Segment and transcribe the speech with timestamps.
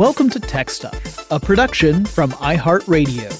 [0.00, 3.30] Welcome to Tech Stuff, a production from iHeartRadio.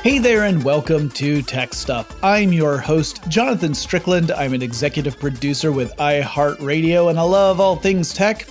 [0.00, 2.16] Hey there, and welcome to Tech Stuff.
[2.22, 4.30] I'm your host, Jonathan Strickland.
[4.30, 8.46] I'm an executive producer with iHeartRadio, and I love all things tech.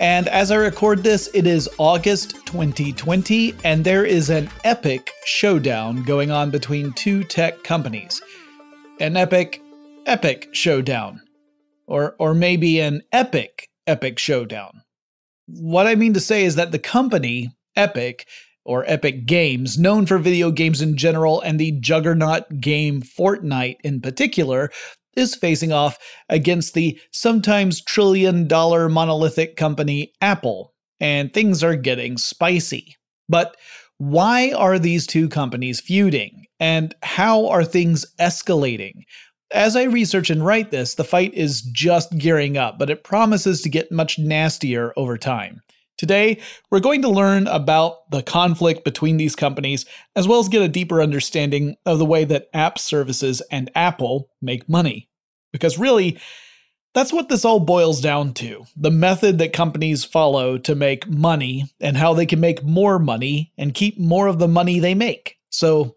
[0.00, 6.04] And as I record this, it is August 2020, and there is an epic showdown
[6.04, 8.22] going on between two tech companies.
[8.98, 9.60] An epic,
[10.06, 11.20] epic showdown
[11.86, 14.82] or or maybe an epic epic showdown.
[15.46, 18.26] What I mean to say is that the company Epic
[18.64, 24.00] or Epic Games, known for video games in general and the juggernaut game Fortnite in
[24.00, 24.70] particular,
[25.16, 32.16] is facing off against the sometimes trillion dollar monolithic company Apple, and things are getting
[32.16, 32.96] spicy.
[33.28, 33.56] But
[33.98, 36.46] why are these two companies feuding?
[36.58, 39.02] And how are things escalating?
[39.54, 43.62] As I research and write this, the fight is just gearing up, but it promises
[43.62, 45.62] to get much nastier over time.
[45.96, 46.40] Today,
[46.72, 50.68] we're going to learn about the conflict between these companies, as well as get a
[50.68, 55.08] deeper understanding of the way that app services and Apple make money.
[55.52, 56.18] Because really,
[56.92, 61.66] that's what this all boils down to the method that companies follow to make money
[61.80, 65.36] and how they can make more money and keep more of the money they make.
[65.50, 65.94] So,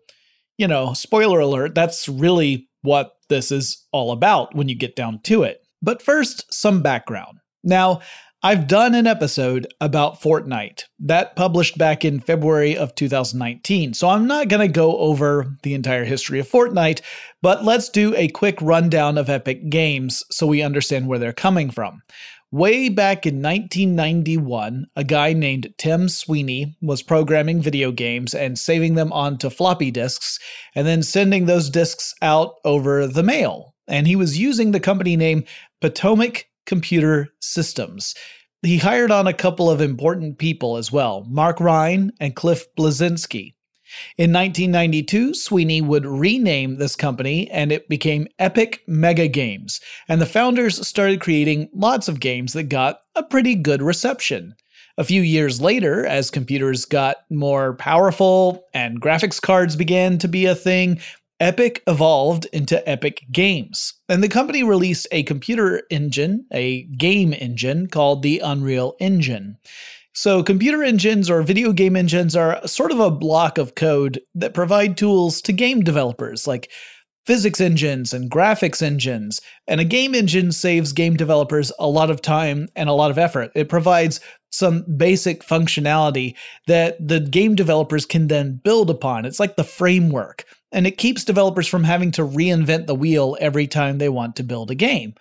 [0.59, 5.19] you know, spoiler alert, that's really what this is all about when you get down
[5.23, 5.61] to it.
[5.81, 7.39] But first, some background.
[7.63, 8.01] Now,
[8.43, 14.27] I've done an episode about Fortnite that published back in February of 2019, so I'm
[14.27, 17.01] not going to go over the entire history of Fortnite,
[17.41, 21.71] but let's do a quick rundown of Epic Games so we understand where they're coming
[21.71, 22.03] from.
[22.51, 28.95] Way back in 1991, a guy named Tim Sweeney was programming video games and saving
[28.95, 30.39] them onto floppy disks
[30.73, 33.75] and then sending those disks out over the mail.
[33.85, 35.43] And he was using the company name
[35.81, 38.15] Potomac Computer Systems.
[38.61, 43.55] He hired on a couple of important people as well Mark Rein and Cliff Bleszinski.
[44.17, 50.25] In 1992, Sweeney would rename this company and it became Epic Mega Games, and the
[50.25, 54.55] founders started creating lots of games that got a pretty good reception.
[54.97, 60.45] A few years later, as computers got more powerful and graphics cards began to be
[60.45, 60.99] a thing,
[61.39, 67.87] Epic evolved into Epic Games, and the company released a computer engine, a game engine
[67.87, 69.57] called the Unreal Engine.
[70.19, 74.55] So, computer engines or video game engines are sort of a block of code that
[74.55, 76.71] provide tools to game developers, like
[77.27, 79.39] physics engines and graphics engines.
[79.67, 83.19] And a game engine saves game developers a lot of time and a lot of
[83.19, 83.51] effort.
[83.53, 84.19] It provides
[84.51, 86.33] some basic functionality
[86.65, 89.23] that the game developers can then build upon.
[89.23, 93.67] It's like the framework and it keeps developers from having to reinvent the wheel every
[93.67, 95.13] time they want to build a game.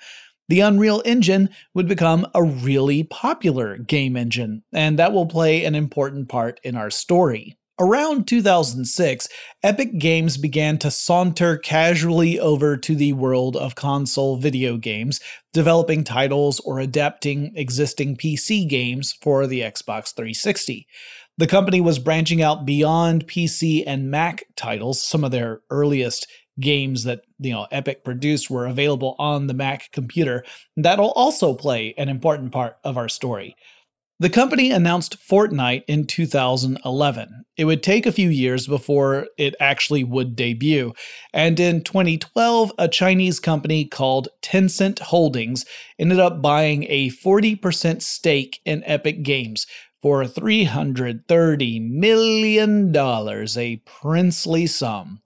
[0.48, 5.75] The Unreal Engine would become a really popular game engine, and that will play an
[5.75, 7.56] important part in our story.
[7.78, 9.28] Around 2006,
[9.62, 15.20] Epic Games began to saunter casually over to the world of console video games,
[15.52, 20.87] developing titles or adapting existing PC games for the Xbox 360.
[21.37, 25.04] The company was branching out beyond PC and Mac titles.
[25.04, 26.26] Some of their earliest
[26.60, 30.44] games that you know Epic produced were available on the Mac computer.
[30.76, 33.56] That'll also play an important part of our story.
[34.18, 37.44] The company announced Fortnite in 2011.
[37.58, 40.94] It would take a few years before it actually would debut,
[41.34, 45.66] and in 2012, a Chinese company called Tencent Holdings
[45.98, 49.66] ended up buying a 40% stake in Epic Games,
[50.06, 55.20] for $330 million, a princely sum.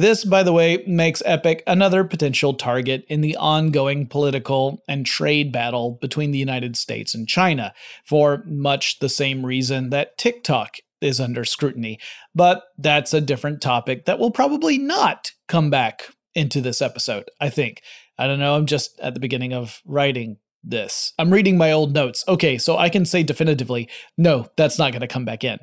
[0.00, 5.52] This, by the way, makes Epic another potential target in the ongoing political and trade
[5.52, 7.74] battle between the United States and China,
[8.06, 11.98] for much the same reason that TikTok is under scrutiny.
[12.34, 17.50] But that's a different topic that will probably not come back into this episode, I
[17.50, 17.82] think.
[18.16, 21.12] I don't know, I'm just at the beginning of writing this.
[21.18, 22.24] I'm reading my old notes.
[22.26, 23.86] Okay, so I can say definitively,
[24.16, 25.58] no, that's not going to come back in.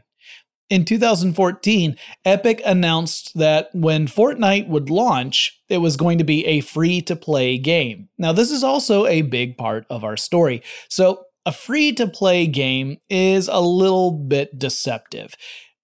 [0.70, 6.60] In 2014, Epic announced that when Fortnite would launch, it was going to be a
[6.60, 8.10] free to play game.
[8.18, 10.62] Now, this is also a big part of our story.
[10.90, 15.36] So, a free to play game is a little bit deceptive.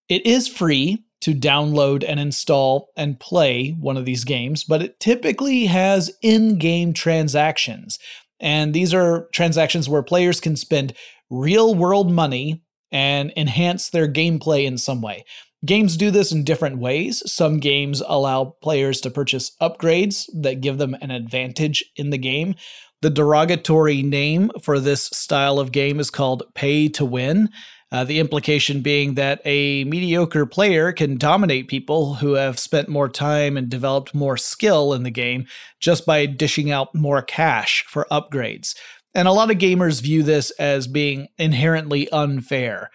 [0.09, 4.99] It is free to download and install and play one of these games, but it
[4.99, 7.97] typically has in game transactions.
[8.41, 10.93] And these are transactions where players can spend
[11.29, 12.62] real world money
[12.93, 15.25] and enhance their gameplay in some way.
[15.65, 17.23] Games do this in different ways.
[17.25, 22.55] Some games allow players to purchase upgrades that give them an advantage in the game.
[23.01, 27.49] The derogatory name for this style of game is called pay to win.
[27.91, 33.07] Uh, the implication being that a mediocre player can dominate people who have spent more
[33.07, 35.45] time and developed more skill in the game
[35.79, 38.75] just by dishing out more cash for upgrades.
[39.15, 42.89] And a lot of gamers view this as being inherently unfair.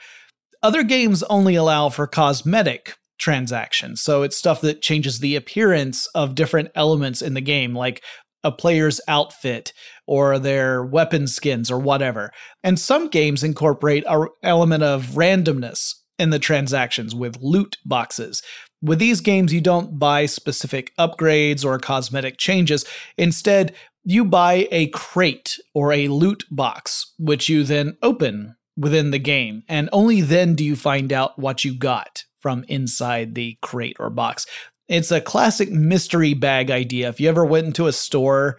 [0.62, 6.34] Other games only allow for cosmetic transactions, so it's stuff that changes the appearance of
[6.34, 8.02] different elements in the game, like
[8.44, 9.72] a player's outfit
[10.06, 12.30] or their weapon skins or whatever.
[12.62, 18.42] And some games incorporate an element of randomness in the transactions with loot boxes.
[18.80, 22.84] With these games, you don't buy specific upgrades or cosmetic changes.
[23.16, 23.74] Instead,
[24.04, 29.64] you buy a crate or a loot box, which you then open within the game.
[29.68, 34.10] And only then do you find out what you got from inside the crate or
[34.10, 34.46] box.
[34.88, 37.08] It's a classic mystery bag idea.
[37.08, 38.58] If you ever went into a store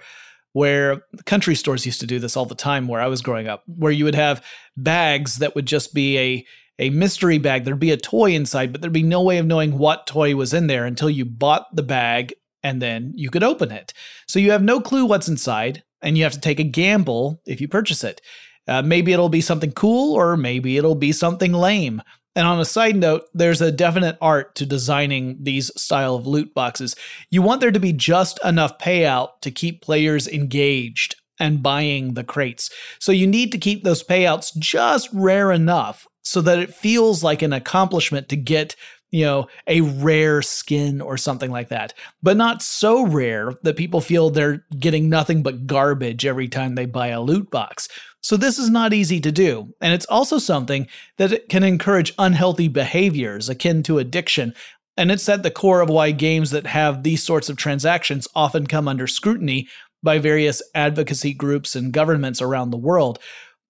[0.54, 3.64] where country stores used to do this all the time where I was growing up,
[3.66, 4.44] where you would have
[4.76, 6.46] bags that would just be a
[6.82, 7.66] a mystery bag.
[7.66, 10.54] There'd be a toy inside, but there'd be no way of knowing what toy was
[10.54, 13.94] in there until you bought the bag and then you could open it.
[14.28, 17.60] So you have no clue what's inside, and you have to take a gamble if
[17.62, 18.22] you purchase it.
[18.68, 22.02] Uh, maybe it'll be something cool, or maybe it'll be something lame.
[22.36, 26.54] And on a side note, there's a definite art to designing these style of loot
[26.54, 26.96] boxes.
[27.32, 32.24] You want there to be just enough payout to keep players engaged and buying the
[32.24, 32.70] crates.
[33.00, 37.42] So you need to keep those payouts just rare enough so that it feels like
[37.42, 38.76] an accomplishment to get
[39.12, 44.02] you know, a rare skin or something like that, but not so rare that people
[44.02, 47.88] feel they're getting nothing but garbage every time they buy a loot box.
[48.22, 50.88] So this is not easy to do, and it's also something
[51.18, 54.54] that can encourage unhealthy behaviors akin to addiction.
[54.98, 58.68] And it's at the core of why games that have these sorts of transactions often
[58.68, 59.70] come under scrutiny
[60.04, 63.20] by various advocacy groups and governments around the world.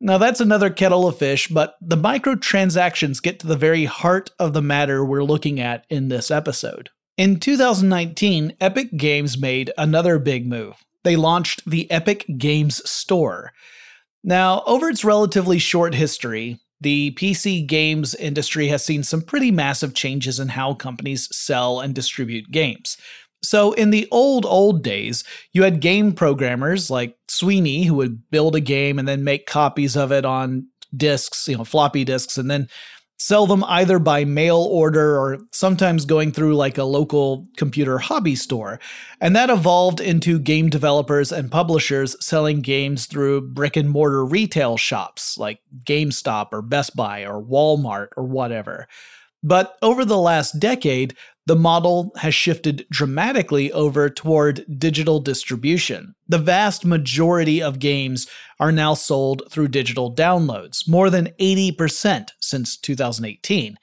[0.02, 4.54] Now, that's another kettle of fish, but the microtransactions get to the very heart of
[4.54, 6.90] the matter we're looking at in this episode.
[7.18, 10.76] In 2019, Epic Games made another big move.
[11.04, 13.52] They launched the Epic Games Store.
[14.24, 19.94] Now, over its relatively short history, the PC games industry has seen some pretty massive
[19.94, 22.96] changes in how companies sell and distribute games.
[23.42, 28.56] So, in the old, old days, you had game programmers like Sweeney who would build
[28.56, 32.50] a game and then make copies of it on disks, you know, floppy disks, and
[32.52, 32.68] then
[33.20, 38.36] sell them either by mail order or sometimes going through like a local computer hobby
[38.36, 38.80] store.
[39.20, 44.78] And that evolved into game developers and publishers selling games through brick and mortar retail
[44.78, 48.88] shops like GameStop or Best Buy or Walmart or whatever.
[49.44, 51.16] But over the last decade,
[51.50, 56.14] the model has shifted dramatically over toward digital distribution.
[56.28, 58.28] The vast majority of games
[58.60, 63.80] are now sold through digital downloads, more than 80% since 2018.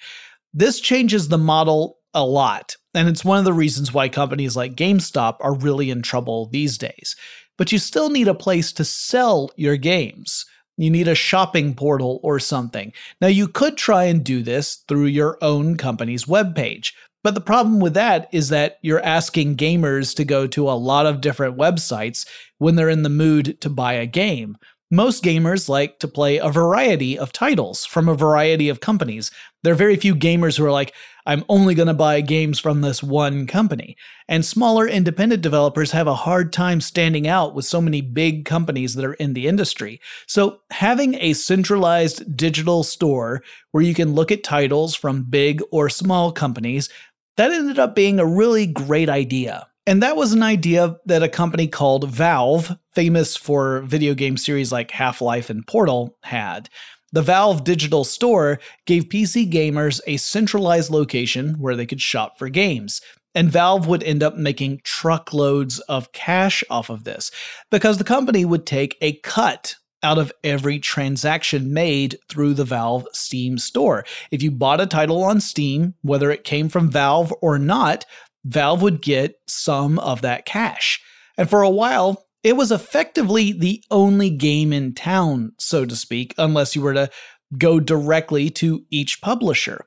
[0.55, 4.77] This changes the model a lot, and it's one of the reasons why companies like
[4.77, 7.17] GameStop are really in trouble these days.
[7.59, 10.47] But you still need a place to sell your games.
[10.77, 12.93] You need a shopping portal or something.
[13.21, 16.93] Now, you could try and do this through your own company's webpage,
[17.27, 21.07] but the problem with that is that you're asking gamers to go to a lot
[21.07, 22.25] of different websites
[22.59, 24.57] when they're in the mood to buy a game.
[24.93, 29.33] Most gamers like to play a variety of titles from a variety of companies.
[29.65, 30.95] There are very few gamers who are like,
[31.27, 33.97] I'm only going to buy games from this one company.
[34.29, 38.95] And smaller independent developers have a hard time standing out with so many big companies
[38.95, 40.01] that are in the industry.
[40.29, 43.43] So, having a centralized digital store
[43.73, 46.89] where you can look at titles from big or small companies,
[47.37, 49.67] that ended up being a really great idea.
[49.87, 54.73] And that was an idea that a company called Valve, famous for video game series
[54.73, 56.69] like Half Life and Portal, had.
[57.13, 62.49] The Valve Digital Store gave PC gamers a centralized location where they could shop for
[62.49, 63.01] games.
[63.35, 67.31] And Valve would end up making truckloads of cash off of this
[67.71, 73.07] because the company would take a cut out of every transaction made through the Valve
[73.13, 74.05] Steam store.
[74.31, 78.05] If you bought a title on Steam, whether it came from Valve or not,
[78.45, 81.01] Valve would get some of that cash.
[81.37, 86.35] And for a while, it was effectively the only game in town, so to speak,
[86.39, 87.11] unless you were to
[87.59, 89.87] go directly to each publisher.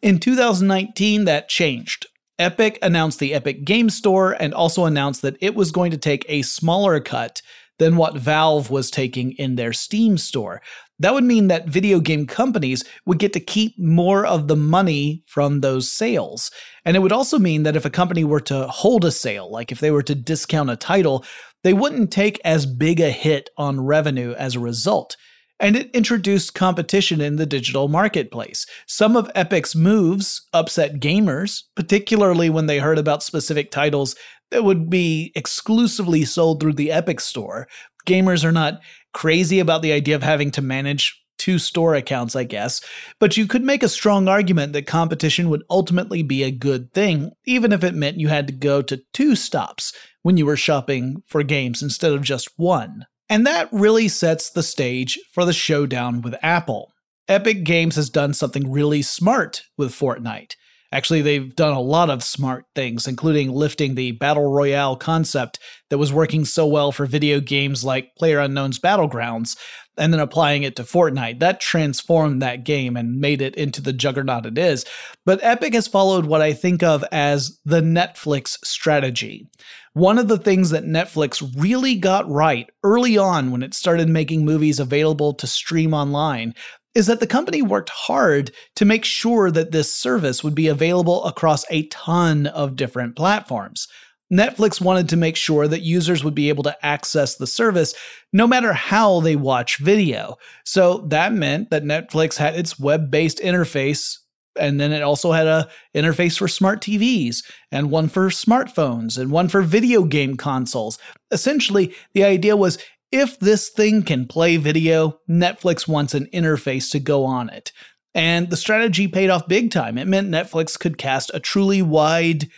[0.00, 2.06] In 2019, that changed.
[2.38, 6.24] Epic announced the Epic Game Store and also announced that it was going to take
[6.26, 7.42] a smaller cut
[7.80, 10.60] than what Valve was taking in their Steam store.
[10.98, 15.24] That would mean that video game companies would get to keep more of the money
[15.26, 16.50] from those sales.
[16.84, 19.72] And it would also mean that if a company were to hold a sale, like
[19.72, 21.24] if they were to discount a title,
[21.64, 25.16] they wouldn't take as big a hit on revenue as a result.
[25.58, 28.66] And it introduced competition in the digital marketplace.
[28.86, 34.16] Some of Epic's moves upset gamers, particularly when they heard about specific titles
[34.50, 37.68] that would be exclusively sold through the Epic Store.
[38.06, 38.80] Gamers are not
[39.12, 42.82] crazy about the idea of having to manage two store accounts, I guess,
[43.18, 47.32] but you could make a strong argument that competition would ultimately be a good thing,
[47.46, 51.22] even if it meant you had to go to two stops when you were shopping
[51.26, 53.06] for games instead of just one.
[53.30, 56.92] And that really sets the stage for the showdown with Apple.
[57.26, 60.56] Epic Games has done something really smart with Fortnite.
[60.92, 65.98] Actually, they've done a lot of smart things, including lifting the Battle Royale concept that
[65.98, 69.56] was working so well for video games like PlayerUnknown's Battlegrounds,
[69.96, 71.40] and then applying it to Fortnite.
[71.40, 74.84] That transformed that game and made it into the juggernaut it is.
[75.24, 79.48] But Epic has followed what I think of as the Netflix strategy.
[79.92, 84.44] One of the things that Netflix really got right early on when it started making
[84.44, 86.54] movies available to stream online
[86.94, 91.24] is that the company worked hard to make sure that this service would be available
[91.24, 93.86] across a ton of different platforms.
[94.32, 97.94] Netflix wanted to make sure that users would be able to access the service
[98.32, 100.36] no matter how they watch video.
[100.64, 104.18] So that meant that Netflix had its web-based interface
[104.58, 109.30] and then it also had a interface for smart TVs and one for smartphones and
[109.30, 110.98] one for video game consoles.
[111.30, 112.78] Essentially, the idea was
[113.12, 117.72] if this thing can play video, Netflix wants an interface to go on it.
[118.14, 119.96] And the strategy paid off big time.
[119.96, 122.48] It meant Netflix could cast a truly wide,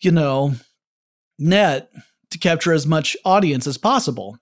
[0.00, 0.54] you know,
[1.38, 1.90] net
[2.30, 4.38] to capture as much audience as possible.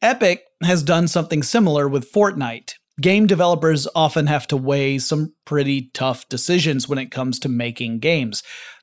[0.00, 2.74] Epic has done something similar with Fortnite.
[3.00, 8.00] Game developers often have to weigh some pretty tough decisions when it comes to making
[8.00, 8.42] games.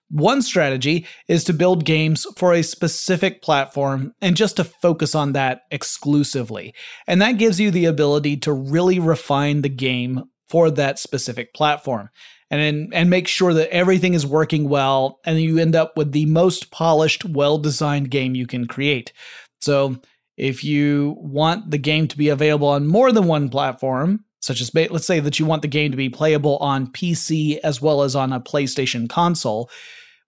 [0.10, 5.34] One strategy is to build games for a specific platform and just to focus on
[5.34, 6.74] that exclusively.
[7.06, 12.10] And that gives you the ability to really refine the game for that specific platform
[12.50, 16.26] and and make sure that everything is working well and you end up with the
[16.26, 19.14] most polished, well-designed game you can create.
[19.62, 19.98] So,
[20.38, 24.74] if you want the game to be available on more than one platform, such as
[24.74, 28.16] let's say that you want the game to be playable on PC as well as
[28.16, 29.70] on a PlayStation console,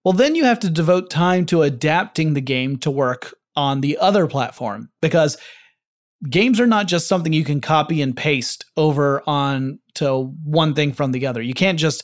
[0.03, 3.97] well, then you have to devote time to adapting the game to work on the
[3.97, 5.37] other platform because
[6.29, 10.93] games are not just something you can copy and paste over on to one thing
[10.93, 11.41] from the other.
[11.41, 12.03] You can't just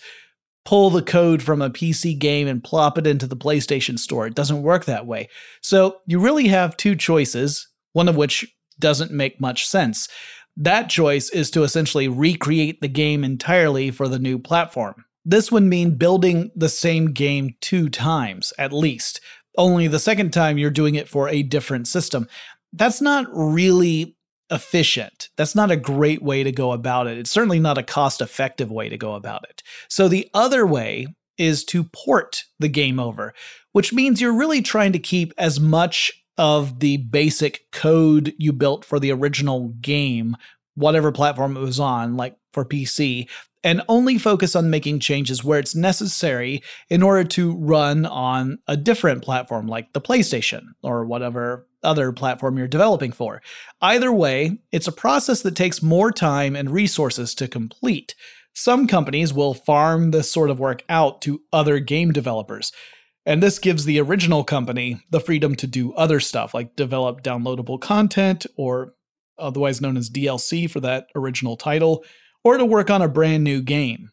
[0.66, 4.28] pull the code from a PC game and plop it into the PlayStation Store.
[4.28, 5.30] It doesn't work that way.
[5.62, 8.46] So you really have two choices, one of which
[8.80, 10.10] doesn't make much sense.
[10.58, 15.06] That choice is to essentially recreate the game entirely for the new platform.
[15.30, 19.20] This would mean building the same game two times, at least.
[19.58, 22.30] Only the second time you're doing it for a different system.
[22.72, 24.16] That's not really
[24.50, 25.28] efficient.
[25.36, 27.18] That's not a great way to go about it.
[27.18, 29.64] It's certainly not a cost effective way to go about it.
[29.90, 31.08] So the other way
[31.38, 33.34] is to port the game over,
[33.74, 38.86] which means you're really trying to keep as much of the basic code you built
[38.86, 40.38] for the original game,
[40.76, 43.28] whatever platform it was on, like for PC,
[43.68, 48.78] and only focus on making changes where it's necessary in order to run on a
[48.78, 53.42] different platform like the PlayStation or whatever other platform you're developing for.
[53.82, 58.16] Either way, it's a process that takes more time and resources to complete.
[58.54, 62.72] Some companies will farm this sort of work out to other game developers.
[63.26, 67.82] And this gives the original company the freedom to do other stuff like develop downloadable
[67.82, 68.94] content or
[69.38, 72.06] otherwise known as DLC for that original title
[72.44, 74.12] or to work on a brand new game.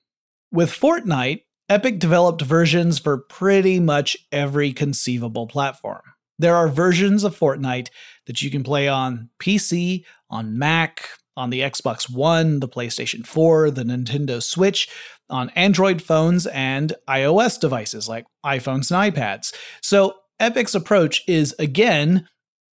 [0.52, 6.02] With Fortnite, Epic developed versions for pretty much every conceivable platform.
[6.38, 7.88] There are versions of Fortnite
[8.26, 13.70] that you can play on PC, on Mac, on the Xbox One, the PlayStation 4,
[13.70, 14.88] the Nintendo Switch,
[15.30, 19.54] on Android phones, and iOS devices like iPhones and iPads.
[19.80, 22.28] So, Epic's approach is again,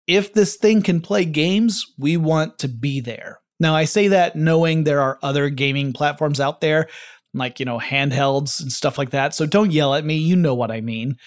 [0.08, 3.40] if this thing can play games, we want to be there.
[3.60, 6.90] Now, I say that knowing there are other gaming platforms out there,
[7.34, 9.34] like, you know, handhelds and stuff like that.
[9.34, 10.16] So don't yell at me.
[10.18, 11.18] You know what I mean.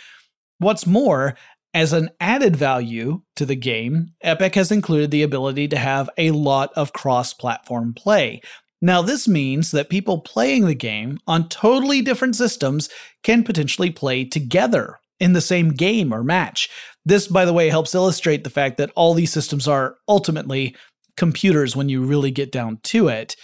[0.58, 1.36] What's more,
[1.74, 6.30] as an added value to the game, Epic has included the ability to have a
[6.30, 8.40] lot of cross platform play.
[8.80, 12.88] Now, this means that people playing the game on totally different systems
[13.22, 16.68] can potentially play together in the same game or match.
[17.04, 20.76] This, by the way, helps illustrate the fact that all these systems are ultimately
[21.18, 23.36] computers when you really get down to it.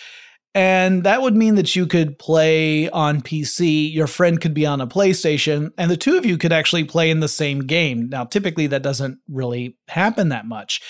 [0.54, 4.80] And that would mean that you could play on PC, your friend could be on
[4.80, 8.08] a PlayStation, and the two of you could actually play in the same game.
[8.08, 10.80] Now, typically, that doesn't really happen that much.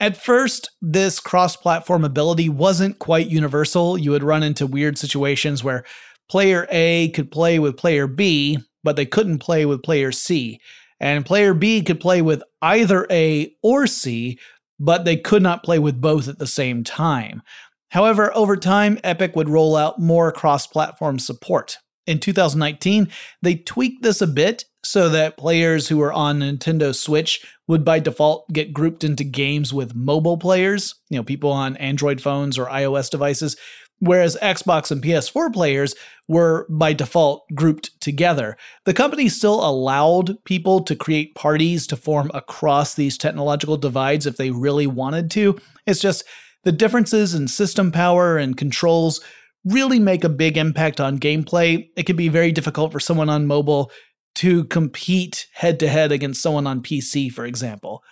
[0.00, 3.96] At first, this cross platform ability wasn't quite universal.
[3.96, 5.84] You would run into weird situations where
[6.28, 10.60] player A could play with player B, but they couldn't play with player C.
[10.98, 14.38] And player B could play with either A or C,
[14.78, 17.42] but they could not play with both at the same time.
[17.90, 21.78] However, over time, Epic would roll out more cross platform support.
[22.06, 23.08] In 2019,
[23.42, 27.98] they tweaked this a bit so that players who were on Nintendo Switch would by
[27.98, 32.66] default get grouped into games with mobile players, you know, people on Android phones or
[32.66, 33.56] iOS devices,
[34.00, 35.94] whereas Xbox and PS4 players
[36.28, 38.56] were by default grouped together.
[38.84, 44.36] The company still allowed people to create parties to form across these technological divides if
[44.36, 45.58] they really wanted to.
[45.86, 46.24] It's just
[46.64, 49.20] the differences in system power and controls
[49.64, 51.88] really make a big impact on gameplay.
[51.96, 53.90] It can be very difficult for someone on mobile
[54.36, 58.02] to compete head to head against someone on PC, for example.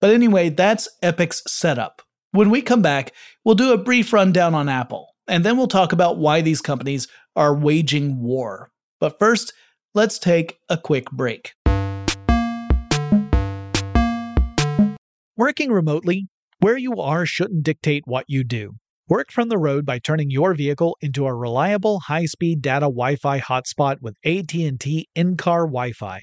[0.00, 2.02] But anyway, that's Epic's setup.
[2.32, 3.12] When we come back,
[3.44, 7.08] we'll do a brief rundown on Apple and then we'll talk about why these companies
[7.36, 8.70] are waging war.
[9.00, 9.52] But first,
[9.94, 11.54] let's take a quick break.
[15.36, 16.28] Working remotely,
[16.60, 18.74] where you are shouldn't dictate what you do.
[19.08, 23.96] Work from the road by turning your vehicle into a reliable high-speed data Wi-Fi hotspot
[24.00, 26.22] with AT&T in-car Wi-Fi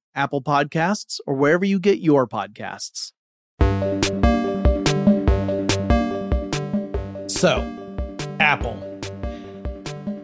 [0.15, 3.11] Apple Podcasts, or wherever you get your podcasts.
[7.27, 7.67] So,
[8.39, 8.91] Apple.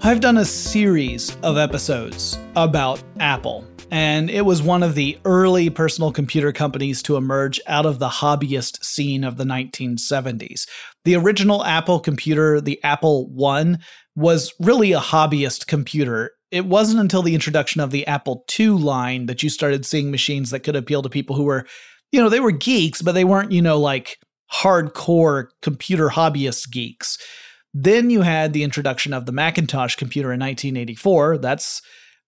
[0.03, 5.69] I've done a series of episodes about Apple, and it was one of the early
[5.69, 10.67] personal computer companies to emerge out of the hobbyist scene of the 1970s.
[11.05, 13.77] The original Apple computer, the Apple I,
[14.15, 19.25] was really a hobbyist computer it wasn't until the introduction of the Apple II line
[19.25, 21.65] that you started seeing machines that could appeal to people who were,
[22.11, 24.17] you know, they were geeks, but they weren't, you know, like
[24.53, 27.17] hardcore computer hobbyist geeks.
[27.73, 31.37] Then you had the introduction of the Macintosh computer in 1984.
[31.39, 31.81] That's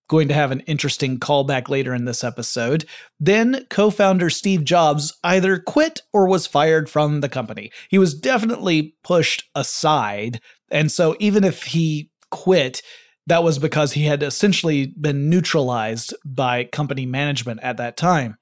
[0.09, 2.85] going to have an interesting callback later in this episode.
[3.19, 7.71] Then co founder Steve Jobs either quit or was fired from the company.
[7.89, 10.41] He was definitely pushed aside.
[10.71, 12.81] And so even if he quit,
[13.29, 18.37] that was because he had essentially been neutralized by company management at that time.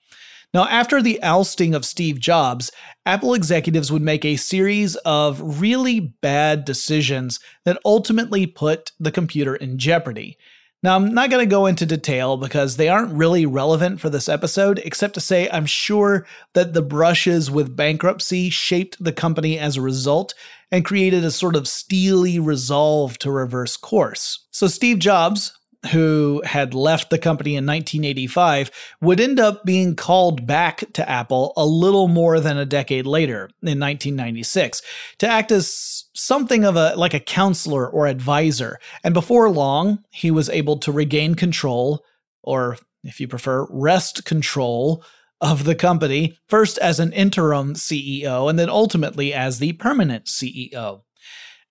[0.54, 2.72] Now, after the ousting of Steve Jobs,
[3.06, 9.56] Apple executives would make a series of really bad decisions that ultimately put the computer
[9.56, 10.38] in jeopardy.
[10.84, 14.30] Now, I'm not going to go into detail because they aren't really relevant for this
[14.30, 19.76] episode, except to say I'm sure that the brushes with bankruptcy shaped the company as
[19.76, 20.34] a result
[20.72, 24.46] and created a sort of steely resolve to reverse course.
[24.52, 25.58] So, Steve Jobs,
[25.92, 31.54] who had left the company in 1985, would end up being called back to Apple
[31.56, 34.82] a little more than a decade later in 1996
[35.20, 38.80] to act as something of a like a counselor or advisor.
[39.04, 42.04] And before long, he was able to regain control
[42.44, 45.04] or if you prefer, wrest control
[45.42, 51.02] of the company, first as an interim CEO and then ultimately as the permanent CEO.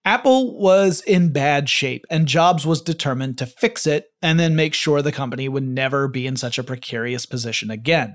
[0.04, 4.72] Apple was in bad shape, and Jobs was determined to fix it and then make
[4.72, 8.14] sure the company would never be in such a precarious position again.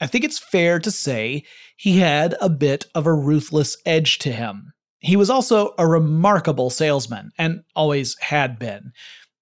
[0.00, 1.44] I think it's fair to say
[1.76, 4.72] he had a bit of a ruthless edge to him.
[5.00, 8.92] He was also a remarkable salesman, and always had been.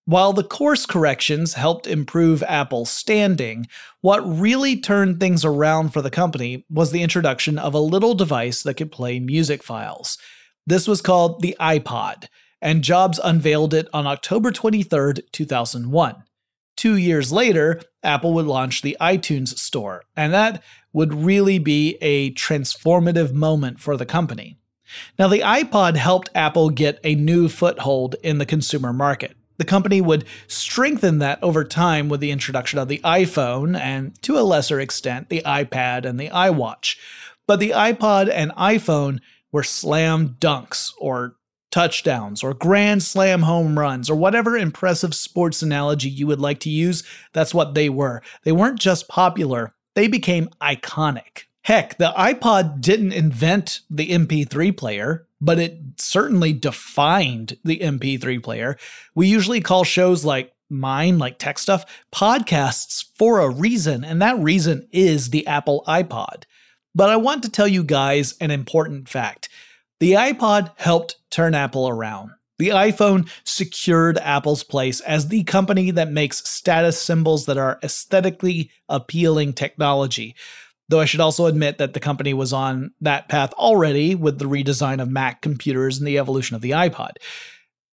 [0.07, 3.67] While the course corrections helped improve Apple's standing,
[4.03, 8.63] what really turned things around for the company was the introduction of a little device
[8.63, 10.17] that could play music files.
[10.65, 12.29] This was called the iPod,
[12.63, 16.23] and Jobs unveiled it on October 23, 2001.
[16.77, 22.33] Two years later, Apple would launch the iTunes Store, and that would really be a
[22.35, 24.57] transformative moment for the company.
[25.19, 29.36] Now, the iPod helped Apple get a new foothold in the consumer market.
[29.59, 34.39] The company would strengthen that over time with the introduction of the iPhone and, to
[34.39, 36.97] a lesser extent, the iPad and the iWatch.
[37.47, 39.21] But the iPod and iPhone
[39.53, 41.37] were slam dunks or
[41.71, 46.71] touchdowns or grand slam home runs or whatever impressive sports analogy you would like to
[46.71, 47.03] use.
[47.33, 48.23] That's what they were.
[48.45, 51.45] They weren't just popular, they became iconic.
[51.67, 58.77] Heck, the iPod didn't invent the MP3 player, but it certainly defined the MP3 player.
[59.17, 64.39] We usually call shows like mine, like tech stuff, podcasts for a reason, and that
[64.39, 66.45] reason is the Apple iPod.
[66.95, 69.49] But I want to tell you guys an important fact.
[69.99, 72.31] The iPod helped turn Apple around.
[72.61, 78.71] The iPhone secured Apple's place as the company that makes status symbols that are aesthetically
[78.89, 80.37] appealing technology.
[80.89, 84.45] Though I should also admit that the company was on that path already with the
[84.45, 87.13] redesign of Mac computers and the evolution of the iPod.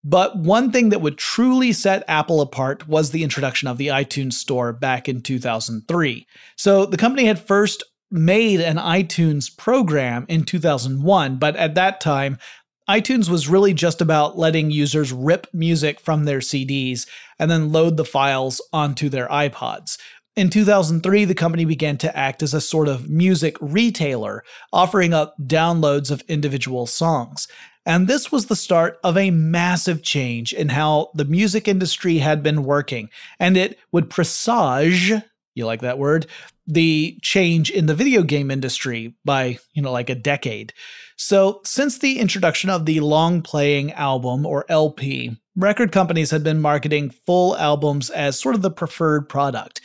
[0.03, 4.33] But one thing that would truly set Apple apart was the introduction of the iTunes
[4.33, 6.27] Store back in 2003.
[6.57, 12.37] So the company had first made an iTunes program in 2001, but at that time,
[12.89, 17.07] iTunes was really just about letting users rip music from their CDs
[17.39, 19.97] and then load the files onto their iPods.
[20.35, 25.35] In 2003, the company began to act as a sort of music retailer, offering up
[25.39, 27.47] downloads of individual songs.
[27.85, 32.41] And this was the start of a massive change in how the music industry had
[32.41, 35.13] been working, and it would presage
[35.55, 36.25] you like that word
[36.65, 40.73] the change in the video game industry by you know like a decade.
[41.17, 46.61] So since the introduction of the long playing album or lp record companies had been
[46.61, 49.81] marketing full albums as sort of the preferred product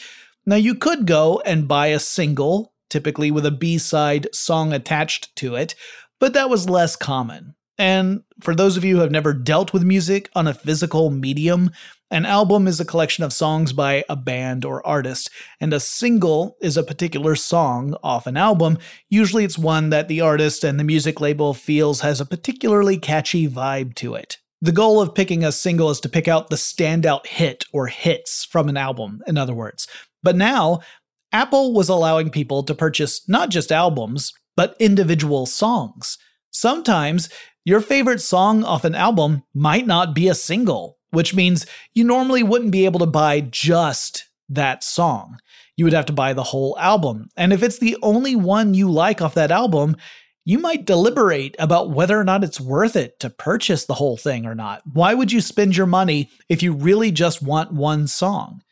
[0.48, 5.54] now you could go and buy a single typically with a b-side song attached to
[5.54, 5.74] it
[6.18, 9.82] but that was less common and for those of you who have never dealt with
[9.84, 11.70] music on a physical medium
[12.10, 15.28] an album is a collection of songs by a band or artist,
[15.60, 18.78] and a single is a particular song off an album.
[19.10, 23.46] Usually it's one that the artist and the music label feels has a particularly catchy
[23.46, 24.38] vibe to it.
[24.62, 28.44] The goal of picking a single is to pick out the standout hit or hits
[28.44, 29.86] from an album, in other words.
[30.22, 30.80] But now,
[31.32, 36.18] Apple was allowing people to purchase not just albums, but individual songs.
[36.50, 37.28] Sometimes
[37.64, 42.42] your favorite song off an album might not be a single which means you normally
[42.42, 45.38] wouldn't be able to buy just that song.
[45.76, 47.28] You would have to buy the whole album.
[47.36, 49.96] And if it's the only one you like off that album,
[50.44, 54.46] you might deliberate about whether or not it's worth it to purchase the whole thing
[54.46, 54.82] or not.
[54.92, 58.62] Why would you spend your money if you really just want one song?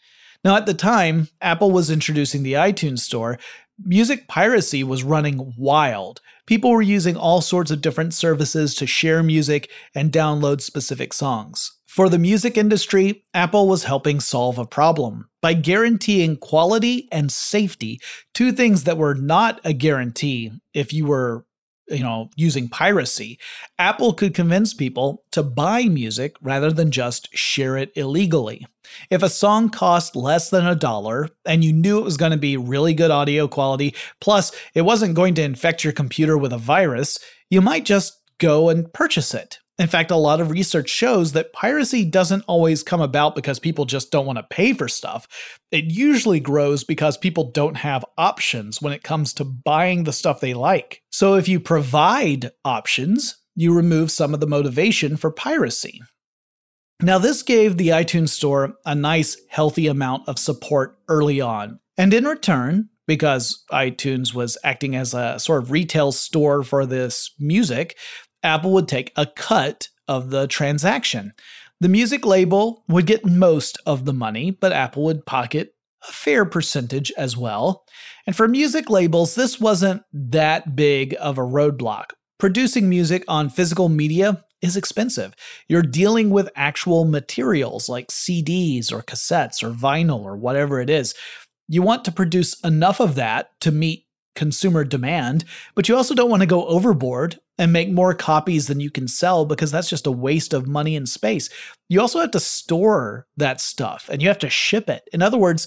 [0.47, 3.37] Now, at the time, Apple was introducing the iTunes Store.
[3.83, 6.21] Music piracy was running wild.
[6.47, 11.73] People were using all sorts of different services to share music and download specific songs.
[11.89, 17.99] For the music industry, Apple was helping solve a problem by guaranteeing quality and safety,
[18.33, 21.45] two things that were not a guarantee if you were
[21.89, 23.39] you know, using piracy,
[23.79, 28.67] Apple could convince people to buy music rather than just share it illegally.
[29.11, 32.39] If a song cost less than a dollar and you knew it was going to
[32.39, 36.59] be really good audio quality, plus it wasn't going to infect your computer with a
[36.59, 37.19] virus,
[37.51, 39.59] you might just go and purchase it.
[39.79, 43.85] In fact, a lot of research shows that piracy doesn't always come about because people
[43.85, 45.29] just don't want to pay for stuff.
[45.71, 50.41] It usually grows because people don't have options when it comes to buying the stuff
[50.41, 51.03] they like.
[51.11, 56.01] So if you provide options, you remove some of the motivation for piracy.
[57.03, 61.81] Now, this gave the iTunes Store a nice, healthy amount of support early on.
[61.99, 67.33] And in return, because iTunes was acting as a sort of retail store for this
[67.39, 67.97] music,
[68.47, 71.33] Apple would take a cut of the transaction.
[71.81, 75.75] The music label would get most of the money, but Apple would pocket
[76.09, 77.85] a fair percentage as well.
[78.27, 82.13] And for music labels, this wasn't that big of a roadblock.
[82.39, 85.35] Producing music on physical media is expensive.
[85.69, 91.15] You're dealing with actual materials like CDs or cassettes or vinyl or whatever it is.
[91.69, 94.06] You want to produce enough of that to meet
[94.37, 95.45] consumer demand,
[95.75, 99.09] but you also don't want to go overboard and make more copies than you can
[99.09, 101.49] sell because that's just a waste of money and space.
[101.89, 105.09] You also have to store that stuff and you have to ship it.
[105.13, 105.67] In other words,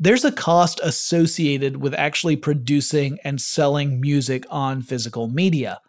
[0.00, 5.80] there's a cost associated with actually producing and selling music on physical media.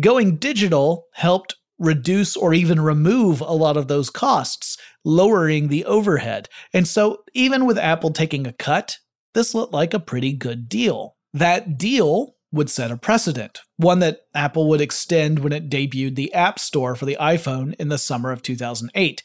[0.00, 6.48] Going digital helped reduce or even remove a lot of those costs, lowering the overhead.
[6.72, 8.98] And so, even with Apple taking a cut,
[9.34, 11.13] this looked like a pretty good deal.
[11.34, 16.32] That deal would set a precedent, one that Apple would extend when it debuted the
[16.32, 19.22] App Store for the iPhone in the summer of 2008.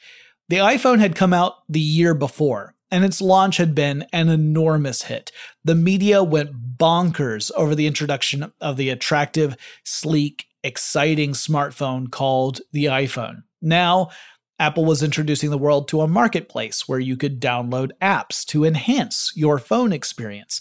[0.50, 5.04] The iPhone had come out the year before, and its launch had been an enormous
[5.04, 5.32] hit.
[5.64, 12.86] The media went bonkers over the introduction of the attractive, sleek, exciting smartphone called the
[12.86, 13.44] iPhone.
[13.62, 14.10] Now,
[14.58, 19.32] Apple was introducing the world to a marketplace where you could download apps to enhance
[19.36, 20.60] your phone experience.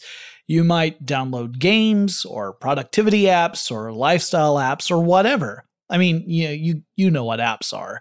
[0.49, 5.65] You might download games or productivity apps or lifestyle apps or whatever.
[5.91, 8.01] I mean, you, you, you know what apps are.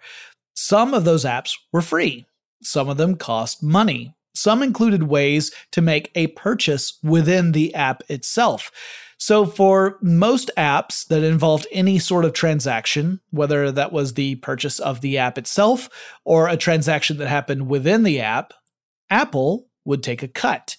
[0.55, 2.25] Some of those apps were free,
[2.63, 4.15] some of them cost money.
[4.33, 8.71] Some included ways to make a purchase within the app itself.
[9.17, 14.77] So, for most apps that involved any sort of transaction, whether that was the purchase
[14.77, 15.89] of the app itself
[16.23, 18.53] or a transaction that happened within the app,
[19.09, 20.77] Apple would take a cut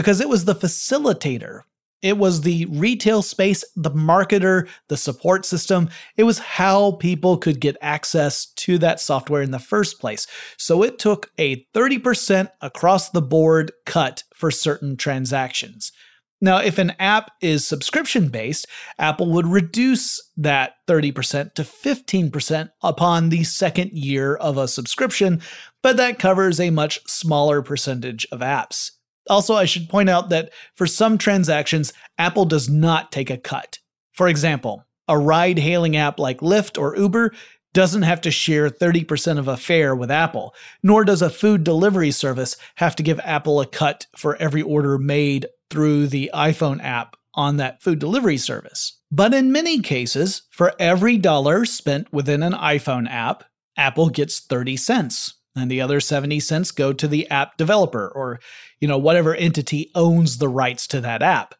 [0.00, 1.60] because it was the facilitator.
[2.00, 5.90] It was the retail space, the marketer, the support system.
[6.16, 10.26] It was how people could get access to that software in the first place.
[10.56, 15.92] So it took a 30% across the board cut for certain transactions.
[16.40, 18.66] Now, if an app is subscription based,
[18.98, 25.42] Apple would reduce that 30% to 15% upon the second year of a subscription,
[25.82, 28.92] but that covers a much smaller percentage of apps.
[29.28, 33.78] Also, I should point out that for some transactions, Apple does not take a cut.
[34.12, 37.32] For example, a ride hailing app like Lyft or Uber
[37.72, 42.10] doesn't have to share 30% of a fare with Apple, nor does a food delivery
[42.10, 47.16] service have to give Apple a cut for every order made through the iPhone app
[47.34, 48.98] on that food delivery service.
[49.12, 53.44] But in many cases, for every dollar spent within an iPhone app,
[53.76, 58.40] Apple gets 30 cents and the other 70 cents go to the app developer or
[58.80, 61.54] you know whatever entity owns the rights to that app.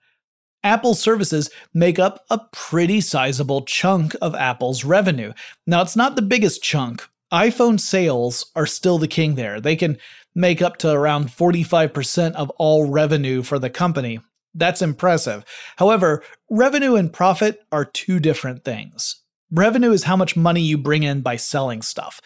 [0.62, 5.33] Apple services make up a pretty sizable chunk of Apple's revenue.
[5.66, 7.09] Now it's not the biggest chunk.
[7.33, 9.61] iPhone sales are still the king there.
[9.61, 9.96] They can
[10.35, 14.20] make up to around 45% of all revenue for the company.
[14.55, 15.44] That's impressive.
[15.76, 19.22] However, revenue and profit are two different things.
[19.50, 22.20] Revenue is how much money you bring in by selling stuff.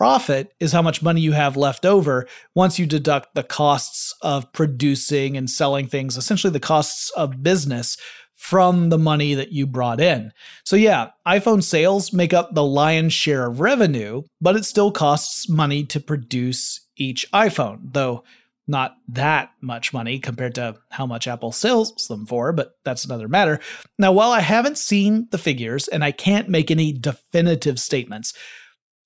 [0.00, 4.50] Profit is how much money you have left over once you deduct the costs of
[4.50, 7.98] producing and selling things, essentially the costs of business
[8.34, 10.32] from the money that you brought in.
[10.64, 15.50] So, yeah, iPhone sales make up the lion's share of revenue, but it still costs
[15.50, 18.24] money to produce each iPhone, though
[18.66, 23.28] not that much money compared to how much Apple sells them for, but that's another
[23.28, 23.60] matter.
[23.98, 28.32] Now, while I haven't seen the figures and I can't make any definitive statements,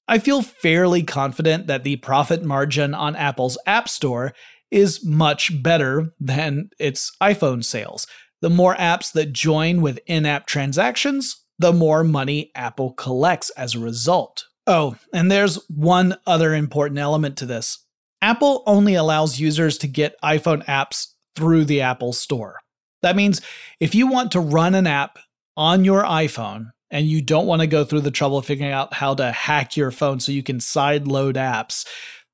[0.06, 4.34] I feel fairly confident that the profit margin on Apple's App Store
[4.70, 8.06] is much better than its iPhone sales
[8.44, 13.74] the more apps that join with in app transactions, the more money Apple collects as
[13.74, 14.44] a result.
[14.66, 17.86] Oh, and there's one other important element to this
[18.20, 22.56] Apple only allows users to get iPhone apps through the Apple Store.
[23.00, 23.40] That means
[23.80, 25.18] if you want to run an app
[25.56, 28.94] on your iPhone and you don't want to go through the trouble of figuring out
[28.94, 31.86] how to hack your phone so you can sideload apps,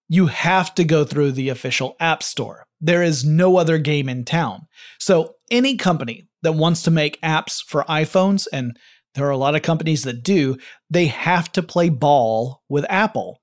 [0.08, 2.66] you have to go through the official App Store.
[2.80, 4.66] There is no other game in town.
[4.98, 8.76] So, any company that wants to make apps for iPhones, and
[9.14, 10.56] there are a lot of companies that do,
[10.88, 13.40] they have to play ball with Apple.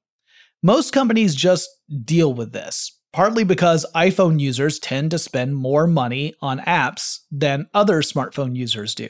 [0.64, 1.70] Most companies just
[2.04, 7.68] deal with this, partly because iPhone users tend to spend more money on apps than
[7.74, 9.08] other smartphone users do.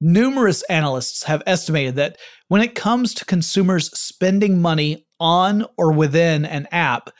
[0.00, 6.44] Numerous analysts have estimated that when it comes to consumers spending money on or within
[6.44, 7.10] an app,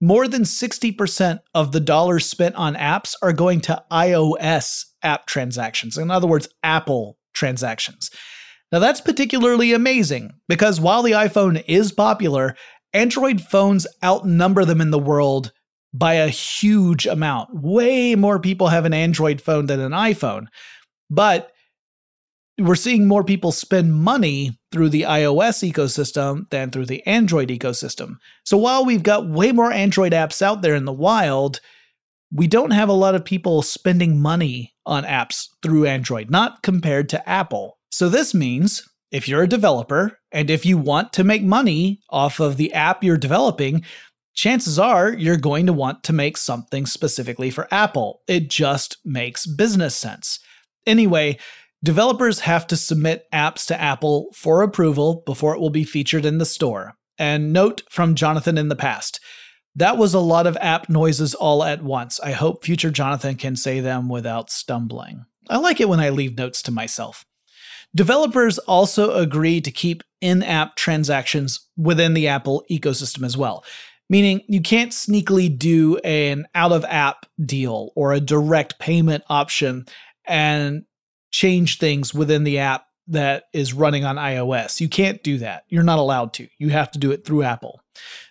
[0.00, 5.98] more than 60% of the dollars spent on apps are going to iOS app transactions.
[5.98, 8.10] In other words, Apple transactions.
[8.70, 12.54] Now, that's particularly amazing because while the iPhone is popular,
[12.92, 15.52] Android phones outnumber them in the world
[15.92, 17.48] by a huge amount.
[17.52, 20.46] Way more people have an Android phone than an iPhone.
[21.10, 21.50] But
[22.58, 28.16] we're seeing more people spend money through the iOS ecosystem than through the Android ecosystem.
[28.44, 31.60] So while we've got way more Android apps out there in the wild,
[32.32, 37.08] we don't have a lot of people spending money on apps through Android, not compared
[37.10, 37.78] to Apple.
[37.90, 42.40] So this means if you're a developer and if you want to make money off
[42.40, 43.84] of the app you're developing,
[44.34, 48.20] chances are you're going to want to make something specifically for Apple.
[48.26, 50.40] It just makes business sense.
[50.86, 51.38] Anyway,
[51.82, 56.38] Developers have to submit apps to Apple for approval before it will be featured in
[56.38, 56.94] the store.
[57.18, 59.20] And note from Jonathan in the past
[59.78, 62.18] that was a lot of app noises all at once.
[62.18, 65.24] I hope future Jonathan can say them without stumbling.
[65.48, 67.24] I like it when I leave notes to myself.
[67.94, 73.64] Developers also agree to keep in app transactions within the Apple ecosystem as well,
[74.10, 79.86] meaning you can't sneakily do an out of app deal or a direct payment option
[80.26, 80.84] and
[81.30, 84.80] change things within the app that is running on iOS.
[84.80, 85.64] You can't do that.
[85.68, 86.48] You're not allowed to.
[86.58, 87.80] You have to do it through Apple.